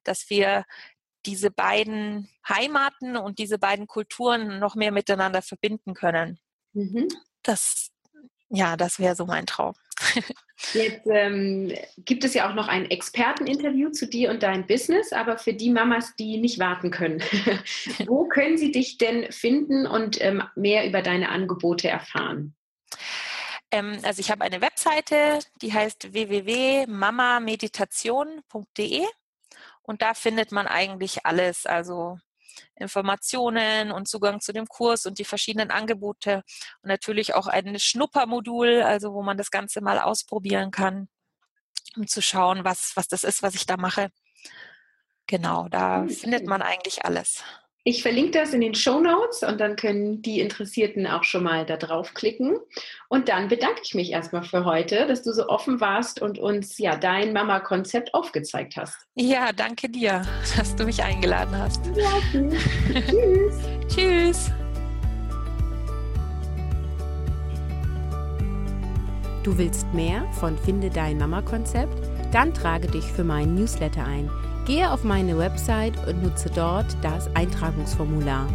dass 0.03 0.29
wir 0.29 0.65
diese 1.25 1.51
beiden 1.51 2.29
Heimaten 2.47 3.17
und 3.17 3.39
diese 3.39 3.57
beiden 3.57 3.87
Kulturen 3.87 4.59
noch 4.59 4.75
mehr 4.75 4.91
miteinander 4.91 5.41
verbinden 5.41 5.93
können. 5.93 6.39
Mhm. 6.73 7.07
Das, 7.41 7.89
ja, 8.49 8.77
das 8.77 8.99
wäre 8.99 9.15
so 9.15 9.25
mein 9.25 9.45
Traum. 9.45 9.73
Jetzt 10.73 11.05
ähm, 11.07 11.73
gibt 11.97 12.23
es 12.23 12.33
ja 12.33 12.49
auch 12.49 12.55
noch 12.55 12.69
ein 12.69 12.89
Experteninterview 12.89 13.89
zu 13.89 14.07
dir 14.07 14.29
und 14.29 14.41
deinem 14.43 14.65
Business, 14.67 15.11
aber 15.11 15.37
für 15.37 15.53
die 15.53 15.69
Mamas, 15.69 16.15
die 16.15 16.37
nicht 16.37 16.59
warten 16.59 16.91
können, 16.91 17.21
wo 18.07 18.25
können 18.27 18.57
sie 18.57 18.71
dich 18.71 18.97
denn 18.97 19.29
finden 19.31 19.85
und 19.85 20.21
ähm, 20.21 20.43
mehr 20.55 20.87
über 20.87 21.01
deine 21.01 21.27
Angebote 21.29 21.89
erfahren? 21.89 22.55
Ähm, 23.71 23.97
also 24.03 24.21
ich 24.21 24.31
habe 24.31 24.45
eine 24.45 24.61
Webseite, 24.61 25.39
die 25.61 25.73
heißt 25.73 26.13
www.mamameditation.de 26.13 29.03
und 29.85 30.01
da 30.01 30.13
findet 30.13 30.51
man 30.51 30.67
eigentlich 30.67 31.25
alles, 31.25 31.65
also 31.65 32.17
Informationen 32.75 33.91
und 33.91 34.07
Zugang 34.07 34.41
zu 34.41 34.53
dem 34.53 34.67
Kurs 34.67 35.05
und 35.05 35.19
die 35.19 35.25
verschiedenen 35.25 35.71
Angebote 35.71 36.43
und 36.81 36.89
natürlich 36.89 37.33
auch 37.33 37.47
ein 37.47 37.77
Schnuppermodul, 37.79 38.81
also 38.81 39.13
wo 39.13 39.21
man 39.23 39.37
das 39.37 39.51
Ganze 39.51 39.81
mal 39.81 39.99
ausprobieren 39.99 40.71
kann, 40.71 41.07
um 41.95 42.07
zu 42.07 42.21
schauen, 42.21 42.63
was, 42.63 42.93
was 42.95 43.07
das 43.07 43.23
ist, 43.23 43.43
was 43.43 43.55
ich 43.55 43.65
da 43.65 43.77
mache. 43.77 44.09
Genau, 45.27 45.67
da 45.69 46.03
okay. 46.03 46.13
findet 46.13 46.45
man 46.45 46.61
eigentlich 46.61 47.03
alles. 47.03 47.43
Ich 47.87 48.01
verlinke 48.01 48.31
das 48.39 48.51
in 48.51 48.61
den 48.61 48.73
Show 48.73 48.99
Notes 48.99 49.43
und 49.43 49.61
dann 49.61 49.75
können 49.75 50.23
die 50.23 50.39
Interessierten 50.39 51.05
auch 51.05 51.23
schon 51.23 51.43
mal 51.43 51.67
da 51.67 51.77
draufklicken. 51.77 52.57
Und 53.09 53.29
dann 53.29 53.47
bedanke 53.47 53.81
ich 53.83 53.93
mich 53.93 54.11
erstmal 54.11 54.41
für 54.41 54.65
heute, 54.65 55.05
dass 55.05 55.21
du 55.21 55.31
so 55.31 55.47
offen 55.49 55.79
warst 55.79 56.19
und 56.19 56.39
uns 56.39 56.79
ja 56.79 56.95
dein 56.95 57.31
Mama-Konzept 57.31 58.15
aufgezeigt 58.15 58.75
hast. 58.75 58.97
Ja, 59.13 59.51
danke 59.53 59.87
dir, 59.87 60.23
dass 60.57 60.75
du 60.75 60.83
mich 60.83 61.03
eingeladen 61.03 61.55
hast. 61.55 61.85
Ja. 61.95 62.09
Tschüss. 63.07 63.55
Tschüss. 63.87 64.51
Du 69.43 69.55
willst 69.59 69.85
mehr 69.93 70.27
von 70.39 70.57
Finde 70.57 70.89
dein 70.89 71.19
Mama-Konzept? 71.19 71.93
Dann 72.31 72.51
trage 72.51 72.87
dich 72.87 73.05
für 73.05 73.23
meinen 73.23 73.53
Newsletter 73.53 74.03
ein. 74.03 74.31
Gehe 74.65 74.91
auf 74.91 75.03
meine 75.03 75.37
Website 75.37 75.93
und 76.07 76.23
nutze 76.23 76.49
dort 76.49 76.87
das 77.03 77.29
Eintragungsformular. 77.35 78.47